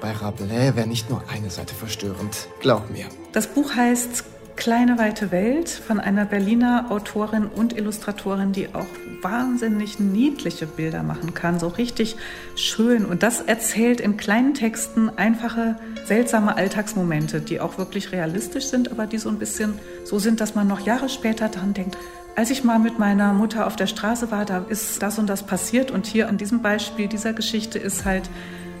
[0.00, 2.48] Bei Rabelais wäre nicht nur eine Seite verstörend.
[2.60, 3.06] Glaub mir.
[3.32, 4.24] Das Buch heißt
[4.56, 8.86] Kleine weite Welt von einer Berliner Autorin und Illustratorin, die auch
[9.20, 12.16] wahnsinnig niedliche Bilder machen kann, so richtig
[12.56, 13.04] schön.
[13.04, 19.06] Und das erzählt in kleinen Texten einfache, seltsame Alltagsmomente, die auch wirklich realistisch sind, aber
[19.06, 21.96] die so ein bisschen so sind, dass man noch Jahre später dran denkt.
[22.34, 25.42] Als ich mal mit meiner Mutter auf der Straße war, da ist das und das
[25.42, 25.90] passiert.
[25.90, 28.28] Und hier an diesem Beispiel dieser Geschichte ist halt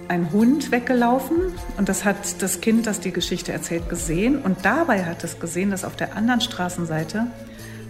[0.08, 1.36] ein Hund weggelaufen
[1.76, 4.40] und das hat das Kind, das die Geschichte erzählt, gesehen.
[4.40, 7.26] Und dabei hat es gesehen, dass auf der anderen Straßenseite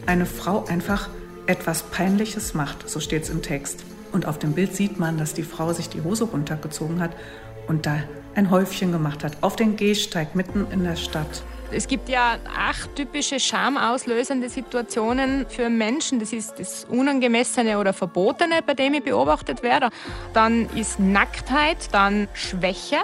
[0.07, 1.09] eine Frau einfach
[1.47, 2.89] etwas Peinliches macht.
[2.89, 3.85] So steht es im Text.
[4.13, 7.11] Und auf dem Bild sieht man, dass die Frau sich die Hose runtergezogen hat
[7.67, 7.99] und da
[8.35, 9.39] ein Häufchen gemacht hat.
[9.43, 11.43] Auf den Gehsteig mitten in der Stadt.
[11.73, 16.21] Es gibt ja acht typische schamauslösende Situationen für Menschen.
[16.21, 19.91] Das ist das Unangemessene oder Verbotene, bei dem ich beobachtet werde.
[20.33, 22.99] Dann ist Nacktheit, dann Schwäche,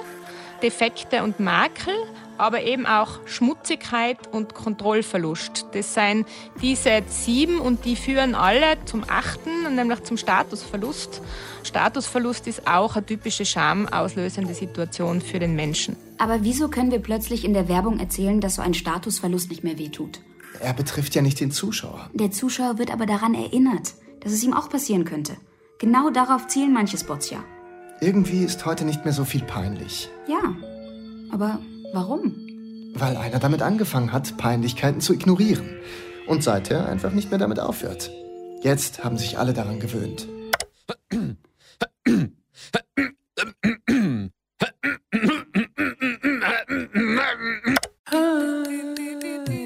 [0.62, 1.94] Defekte und Makel,
[2.43, 5.66] aber eben auch Schmutzigkeit und Kontrollverlust.
[5.72, 6.26] Das sind
[6.61, 11.22] diese sieben und die führen alle zum achten, nämlich zum Statusverlust.
[11.62, 15.97] Statusverlust ist auch eine typische schamauslösende Situation für den Menschen.
[16.18, 19.78] Aber wieso können wir plötzlich in der Werbung erzählen, dass so ein Statusverlust nicht mehr
[19.78, 20.20] wehtut?
[20.61, 22.11] Er betrifft ja nicht den Zuschauer.
[22.12, 25.36] Der Zuschauer wird aber daran erinnert, dass es ihm auch passieren könnte.
[25.78, 27.43] Genau darauf zielen manche Spots ja.
[28.01, 30.11] Irgendwie ist heute nicht mehr so viel peinlich.
[30.26, 30.55] Ja.
[31.30, 31.61] Aber
[31.93, 32.34] warum?
[32.95, 35.78] Weil einer damit angefangen hat, Peinlichkeiten zu ignorieren.
[36.26, 38.11] Und seither einfach nicht mehr damit aufhört.
[38.62, 40.28] Jetzt haben sich alle daran gewöhnt.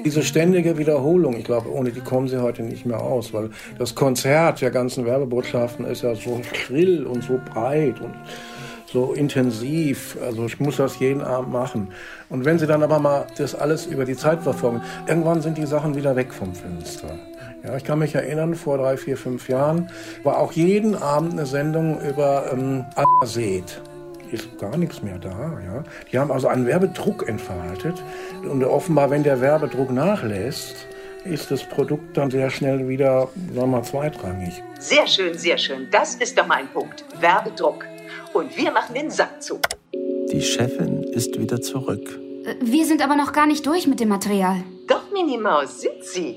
[0.03, 3.93] Diese ständige Wiederholung, ich glaube, ohne die kommen sie heute nicht mehr aus, weil das
[3.93, 8.15] Konzert der ganzen Werbebotschaften ist ja so schrill und so breit und
[8.91, 10.17] so intensiv.
[10.21, 11.89] Also ich muss das jeden Abend machen.
[12.29, 15.65] Und wenn sie dann aber mal das alles über die Zeit verfolgen, irgendwann sind die
[15.65, 17.19] Sachen wieder weg vom Fenster.
[17.63, 19.89] Ja, ich kann mich erinnern, vor drei, vier, fünf Jahren
[20.23, 22.85] war auch jeden Abend eine Sendung über ähm,
[23.25, 23.81] Seed
[24.31, 25.57] ist gar nichts mehr da.
[25.65, 25.83] Ja.
[26.11, 28.03] Die haben also einen Werbedruck entfaltet.
[28.43, 30.87] Und offenbar, wenn der Werbedruck nachlässt,
[31.23, 34.61] ist das Produkt dann sehr schnell wieder, sagen wir mal, zweitrangig.
[34.79, 35.87] Sehr schön, sehr schön.
[35.91, 37.03] Das ist doch mein Punkt.
[37.19, 37.85] Werbedruck.
[38.37, 39.59] Und wir machen den Sack zu.
[40.31, 42.19] Die Chefin ist wieder zurück.
[42.45, 44.63] Äh, Wir sind aber noch gar nicht durch mit dem Material.
[44.87, 46.35] Doch, Minimaus, sind Sie.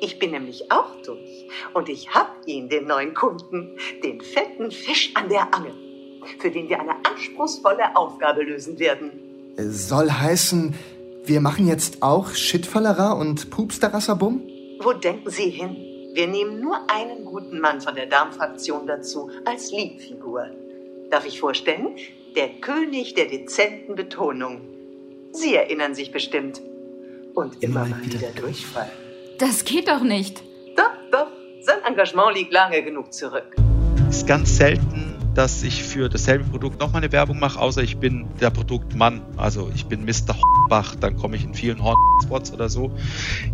[0.00, 1.48] Ich bin nämlich auch durch.
[1.74, 5.72] Und ich hab ihn, den neuen Kunden, den fetten Fisch an der Angel,
[6.38, 9.10] für den wir eine anspruchsvolle Aufgabe lösen werden.
[9.56, 10.74] Soll heißen,
[11.24, 14.40] wir machen jetzt auch Shitfallera und Pupsterasserbum?
[14.80, 15.76] Wo denken Sie hin?
[16.14, 20.46] Wir nehmen nur einen guten Mann von der Darmfraktion dazu als Liedfigur.
[21.10, 21.96] Darf ich vorstellen?
[22.36, 24.60] Der König der dezenten Betonung.
[25.32, 26.60] Sie erinnern sich bestimmt.
[27.34, 28.90] Und immer mal wieder Durchfall.
[29.38, 30.42] Das geht doch nicht.
[30.76, 31.26] Doch, doch.
[31.62, 33.56] Sein Engagement liegt lange genug zurück.
[34.08, 34.99] ist ganz selten,
[35.34, 39.20] dass ich für dasselbe Produkt nochmal eine Werbung mache, außer ich bin der Produktmann.
[39.36, 40.34] Also ich bin Mr.
[40.68, 42.90] Bach, dann komme ich in vielen Horn-Spots oder so.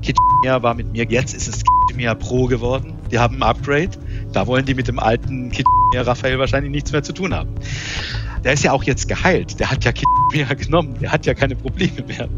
[0.03, 2.95] Kitschmia war mit mir, jetzt ist es Kitschmia Pro geworden.
[3.11, 3.91] Die haben ein Upgrade.
[4.33, 7.51] Da wollen die mit dem alten Kitschmia Raphael wahrscheinlich nichts mehr zu tun haben.
[8.45, 9.61] Der ist ja auch jetzt geheilt.
[9.61, 10.97] Der hat ja Kitschmia genommen.
[11.01, 12.29] Der hat ja keine Probleme mehr.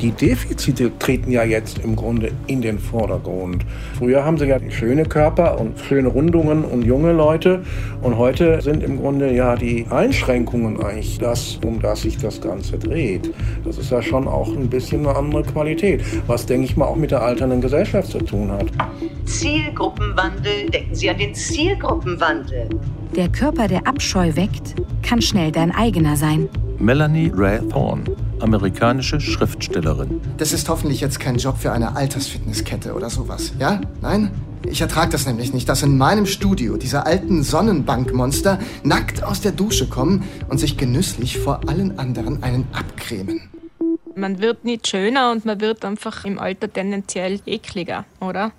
[0.00, 3.64] Die Defizite treten ja jetzt im Grunde in den Vordergrund.
[3.98, 7.62] Früher haben sie ja schöne Körper und schöne Rundungen und junge Leute.
[8.02, 12.78] Und heute sind im Grunde ja die Einschränkungen eigentlich das, um das sich das Ganze
[12.78, 13.32] dreht.
[13.64, 16.96] Das ist ja schon auch ein bisschen eine andere Qualität, was, denke ich mal, auch
[16.96, 18.66] mit der alternden Gesellschaft zu tun hat.
[19.24, 22.68] Zielgruppenwandel, denken Sie an den Zielgruppenwandel.
[23.16, 26.48] Der Körper, der Abscheu weckt, kann schnell dein eigener sein.
[26.78, 28.04] Melanie Ray Thorne,
[28.40, 30.20] amerikanische Schriftstellerin.
[30.36, 33.80] Das ist hoffentlich jetzt kein Job für eine Altersfitnesskette oder sowas, ja?
[34.00, 34.30] Nein?
[34.68, 39.52] Ich ertrage das nämlich nicht, dass in meinem Studio diese alten Sonnenbankmonster nackt aus der
[39.52, 43.48] Dusche kommen und sich genüsslich vor allen anderen einen abcremen.
[44.16, 48.52] Man wird nicht schöner und man wird einfach im Alter tendenziell ekliger, oder?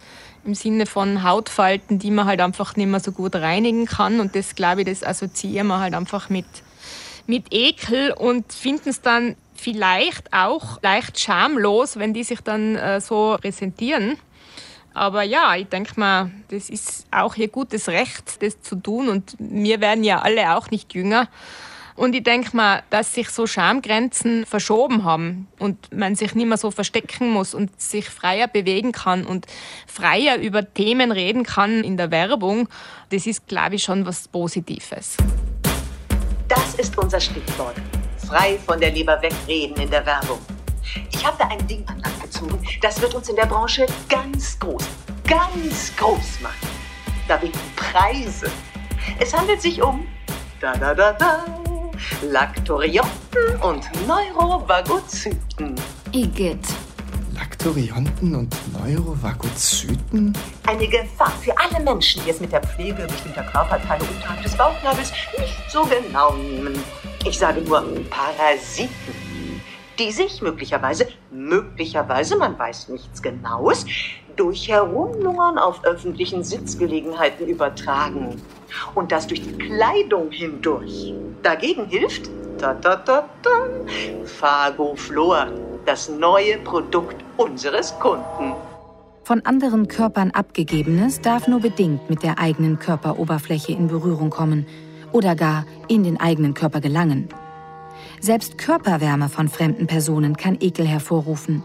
[0.45, 4.19] Im Sinne von Hautfalten, die man halt einfach nicht mehr so gut reinigen kann.
[4.19, 6.45] Und das, glaube ich, das assoziieren wir halt einfach mit,
[7.25, 13.01] mit Ekel und finden es dann vielleicht auch leicht schamlos, wenn die sich dann äh,
[13.01, 14.17] so präsentieren.
[14.93, 19.09] Aber ja, ich denke mal, das ist auch ihr gutes Recht, das zu tun.
[19.09, 21.27] Und wir werden ja alle auch nicht jünger.
[21.95, 26.57] Und ich denke mal, dass sich so Schamgrenzen verschoben haben und man sich nicht mehr
[26.57, 29.47] so verstecken muss und sich freier bewegen kann und
[29.87, 32.69] freier über Themen reden kann in der Werbung,
[33.09, 35.17] das ist, glaube ich, schon was Positives.
[36.47, 37.75] Das ist unser Stichwort.
[38.27, 40.39] Frei von der Leber wegreden in der Werbung.
[41.11, 44.59] Ich habe da ein Ding an Land gezogen, das wird uns in der Branche ganz
[44.59, 44.83] groß,
[45.25, 46.67] ganz groß machen.
[47.27, 48.51] Da winken Preise.
[49.17, 50.05] Es handelt sich um
[50.59, 51.45] da da da da
[52.21, 55.75] Laktorionten und Neurovagozyten.
[56.11, 56.67] Igitt.
[57.67, 60.33] Laktorionten und Neurovagozyten?
[60.65, 65.11] Eine Gefahr für alle Menschen, die es mit der Pflege bestimmter Körperteile unterhalb des Bauchnabels
[65.37, 66.81] nicht so genau nehmen.
[67.25, 69.61] Ich sage nur Parasiten,
[69.99, 73.85] die sich möglicherweise, möglicherweise, man weiß nichts Genaues,
[74.37, 78.41] durch Herumlungern auf öffentlichen Sitzgelegenheiten übertragen.
[78.95, 81.13] Und das durch die Kleidung hindurch.
[81.43, 83.67] Dagegen hilft ta ta ta ta,
[84.23, 85.47] Phagoflor,
[85.87, 88.53] das neue Produkt unseres Kunden.
[89.23, 94.65] Von anderen Körpern abgegebenes darf nur bedingt mit der eigenen Körperoberfläche in Berührung kommen
[95.13, 97.29] oder gar in den eigenen Körper gelangen.
[98.19, 101.63] Selbst Körperwärme von fremden Personen kann Ekel hervorrufen.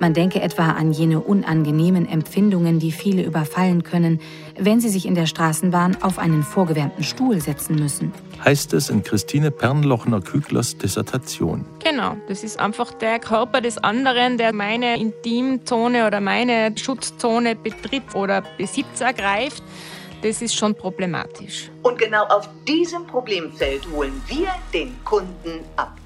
[0.00, 4.20] Man denke etwa an jene unangenehmen Empfindungen, die viele überfallen können,
[4.58, 8.12] wenn sie sich in der Straßenbahn auf einen vorgewärmten Stuhl setzen müssen.
[8.42, 11.64] Heißt es in Christine Pernlochner-Küglers Dissertation.
[11.82, 18.14] Genau, das ist einfach der Körper des anderen, der meine Intimzone oder meine Schutzzone betritt
[18.14, 19.62] oder Besitz ergreift.
[20.22, 21.70] Das ist schon problematisch.
[21.82, 25.98] Und genau auf diesem Problemfeld holen wir den Kunden ab.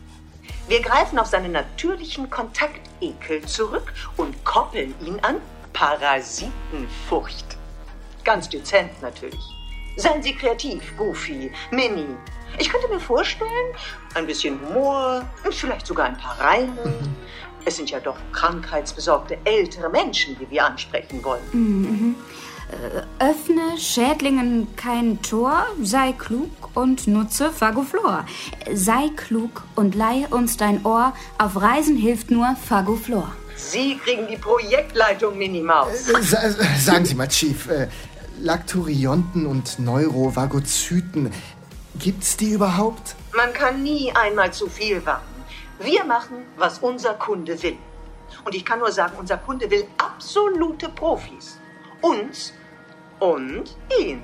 [0.68, 5.36] Wir greifen auf seinen natürlichen Kontaktekel zurück und koppeln ihn an
[5.72, 7.56] Parasitenfurcht.
[8.24, 9.57] Ganz dezent natürlich.
[9.98, 12.06] Seien Sie kreativ, Goofy, Mini.
[12.56, 13.74] Ich könnte mir vorstellen,
[14.14, 16.94] ein bisschen Humor und vielleicht sogar ein paar Reime.
[17.64, 21.42] Es sind ja doch krankheitsbesorgte ältere Menschen, die wir ansprechen wollen.
[21.52, 22.14] Mhm.
[22.70, 28.24] Äh, öffne Schädlingen kein Tor, sei klug und nutze Fagoflor.
[28.72, 33.32] Sei klug und leihe uns dein Ohr, auf Reisen hilft nur Fagoflor.
[33.58, 36.08] Sie kriegen die Projektleitung, Minimaus.
[36.08, 36.38] Äh, sa
[36.78, 37.88] sagen Sie mal, Chief, äh,
[38.40, 41.30] Lacturionten und Neurovagozyten,
[41.98, 43.16] gibt's die überhaupt?
[43.36, 45.24] Man kann nie einmal zu viel warten.
[45.80, 47.76] Wir machen, was unser Kunde will.
[48.44, 51.58] Und ich kann nur sagen, unser Kunde will absolute Profis.
[52.00, 52.52] Uns
[53.18, 54.22] und ihn.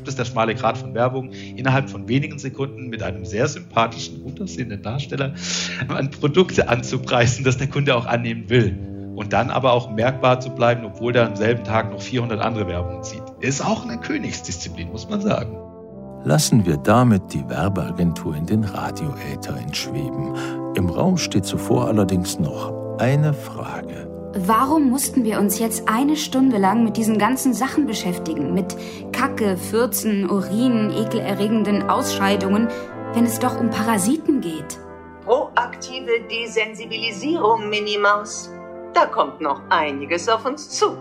[0.00, 4.22] Das ist der schmale Grad von Werbung, innerhalb von wenigen Sekunden mit einem sehr sympathischen,
[4.22, 5.34] gut aussehenden Darsteller
[5.88, 8.97] ein Produkt anzupreisen, das der Kunde auch annehmen will.
[9.18, 12.68] Und dann aber auch merkbar zu bleiben, obwohl der am selben Tag noch 400 andere
[12.68, 13.24] Werbungen sieht.
[13.40, 15.58] Ist auch eine Königsdisziplin, muss man sagen.
[16.22, 20.36] Lassen wir damit die Werbeagentur in den Radioäther entschweben.
[20.76, 24.08] Im Raum steht zuvor allerdings noch eine Frage.
[24.36, 28.54] Warum mussten wir uns jetzt eine Stunde lang mit diesen ganzen Sachen beschäftigen?
[28.54, 28.76] Mit
[29.10, 32.68] Kacke, Fürzen, Urin, ekelerregenden Ausscheidungen,
[33.14, 34.78] wenn es doch um Parasiten geht?
[35.24, 38.52] Proaktive Desensibilisierung, Minimaus.
[38.98, 40.98] Da kommt noch einiges auf uns zu.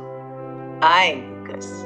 [0.82, 1.84] Einiges.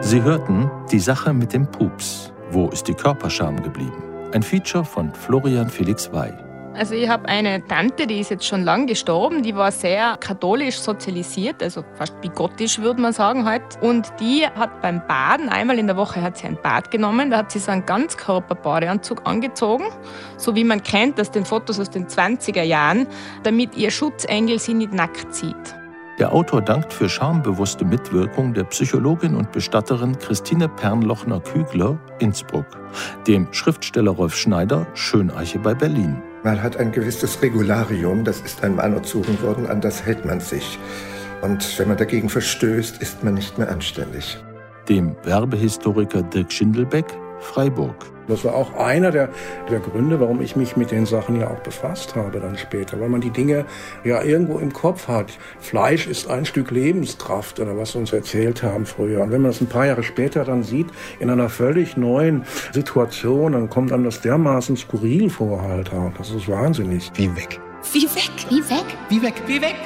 [0.00, 2.32] Sie hörten die Sache mit dem Pups.
[2.52, 4.00] Wo ist die Körperscham geblieben?
[4.32, 6.51] Ein Feature von Florian Felix Wey.
[6.74, 10.78] Also ich habe eine Tante, die ist jetzt schon lang gestorben, die war sehr katholisch
[10.78, 13.62] sozialisiert, also fast bigottisch würde man sagen halt.
[13.82, 17.38] Und die hat beim Baden, einmal in der Woche hat sie ein Bad genommen, da
[17.38, 19.84] hat sie so einen Ganzkörperbadeanzug angezogen,
[20.38, 23.06] so wie man kennt aus den Fotos aus den 20er Jahren,
[23.42, 25.76] damit ihr Schutzengel sie nicht nackt sieht.
[26.18, 32.66] Der Autor dankt für schambewusste Mitwirkung der Psychologin und Bestatterin Christine Pernlochner-Kügler, Innsbruck,
[33.26, 36.22] dem Schriftsteller Rolf Schneider, Schöneiche bei Berlin.
[36.44, 40.78] Man hat ein gewisses Regularium, das ist einem anerzogen worden, an das hält man sich.
[41.40, 44.38] Und wenn man dagegen verstößt, ist man nicht mehr anständig.
[44.88, 47.06] Dem Werbehistoriker Dirk Schindelbeck,
[47.38, 48.11] Freiburg.
[48.28, 49.28] Das war auch einer der,
[49.70, 53.08] der Gründe, warum ich mich mit den Sachen ja auch befasst habe dann später, weil
[53.08, 53.64] man die Dinge
[54.04, 55.32] ja irgendwo im Kopf hat.
[55.60, 59.22] Fleisch ist ein Stück Lebenskraft oder was sie uns erzählt haben früher.
[59.22, 60.86] Und wenn man das ein paar Jahre später dann sieht,
[61.20, 65.90] in einer völlig neuen Situation, dann kommt einem das dermaßen skurril vor halt.
[66.18, 67.10] Das ist wahnsinnig.
[67.14, 67.60] Wie weg.
[67.92, 68.30] Wie weg?
[68.48, 68.84] Wie weg?
[69.08, 69.34] Wie weg?
[69.46, 69.76] Wie weg?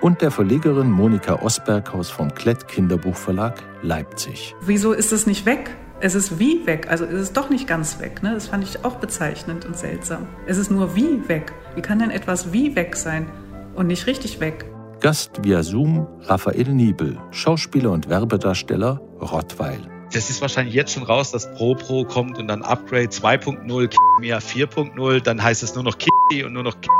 [0.00, 4.56] Und der Verlegerin Monika Osberghaus vom Klett Kinderbuchverlag Leipzig.
[4.60, 5.70] Wieso ist es nicht weg?
[6.04, 8.24] Es ist wie weg, also es ist doch nicht ganz weg.
[8.24, 8.34] Ne?
[8.34, 10.26] Das fand ich auch bezeichnend und seltsam.
[10.48, 11.52] Es ist nur wie weg.
[11.76, 13.30] Wie kann denn etwas wie weg sein
[13.76, 14.64] und nicht richtig weg?
[14.98, 19.78] Gast via Zoom Raphael Niebel, Schauspieler und Werbedarsteller Rottweil.
[20.12, 24.42] Das ist wahrscheinlich jetzt schon raus, dass Pro Pro kommt und dann Upgrade 2.0, mehr
[24.42, 26.90] 4.0, dann heißt es nur noch Kitty und nur noch Kitty.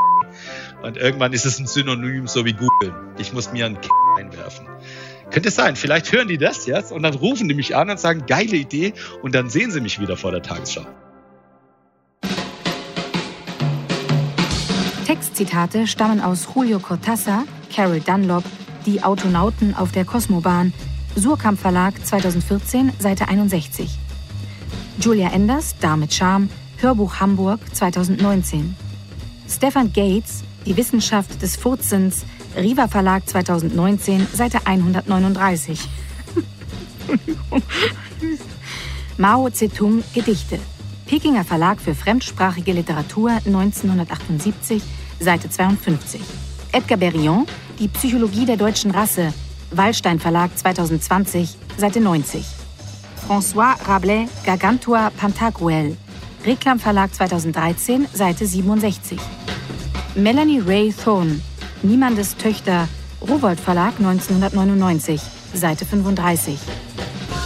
[0.81, 2.95] Und irgendwann ist es ein Synonym, so wie Google.
[3.17, 4.67] Ich muss mir ein Kitty einwerfen.
[5.31, 7.99] Könnte es sein, vielleicht hören die das jetzt und dann rufen die mich an und
[7.99, 10.85] sagen, geile Idee und dann sehen sie mich wieder vor der Tagesschau.
[15.05, 17.43] Textzitate stammen aus Julio Cortázar,
[17.73, 18.43] Carol Dunlop,
[18.85, 20.73] Die Autonauten auf der Kosmobahn,
[21.15, 23.89] Surkamp Verlag 2014, Seite 61.
[24.99, 28.75] Julia Enders, Da mit Charme, Hörbuch Hamburg 2019.
[29.49, 35.77] Stefan Gates, Die Wissenschaft des Furzens, Riva Verlag 2019, Seite 139.
[39.17, 40.59] Mao Zedong Gedichte.
[41.05, 44.81] Pekinger Verlag für fremdsprachige Literatur 1978,
[45.19, 46.21] Seite 52.
[46.71, 47.45] Edgar Berillon,
[47.79, 49.33] Die Psychologie der deutschen Rasse.
[49.71, 52.45] Wallstein Verlag 2020, Seite 90.
[53.27, 55.97] François Rabelais Gargantua Pantagruel.
[56.45, 59.17] Reklam Verlag 2013, Seite 67.
[60.15, 61.41] Melanie Ray Thorne,
[61.83, 62.87] Niemandes Töchter,
[63.21, 65.21] Rowold Verlag 1999,
[65.53, 66.57] Seite 35.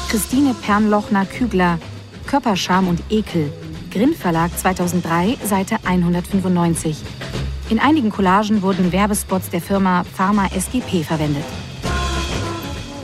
[0.09, 1.79] Christine Pernlochner-Kügler,
[2.27, 3.51] Körperscham und Ekel,
[3.89, 6.97] Grimm Verlag 2003, Seite 195.
[7.71, 11.43] In einigen Collagen wurden Werbespots der Firma Pharma SGP verwendet.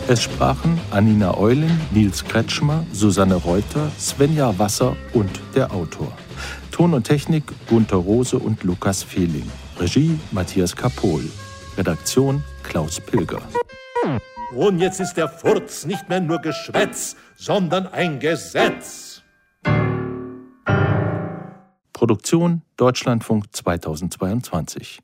[0.07, 6.11] Es sprachen Anina Eulen, Nils Kretschmer, Susanne Reuter, Svenja Wasser und der Autor.
[6.69, 9.49] Ton und Technik Gunther Rose und Lukas Fehling.
[9.79, 11.29] Regie Matthias Kapohl.
[11.77, 13.41] Redaktion Klaus Pilger.
[14.55, 19.23] Und jetzt ist der Furz nicht mehr nur Geschwätz, sondern ein Gesetz.
[21.91, 24.99] Produktion Deutschlandfunk 2022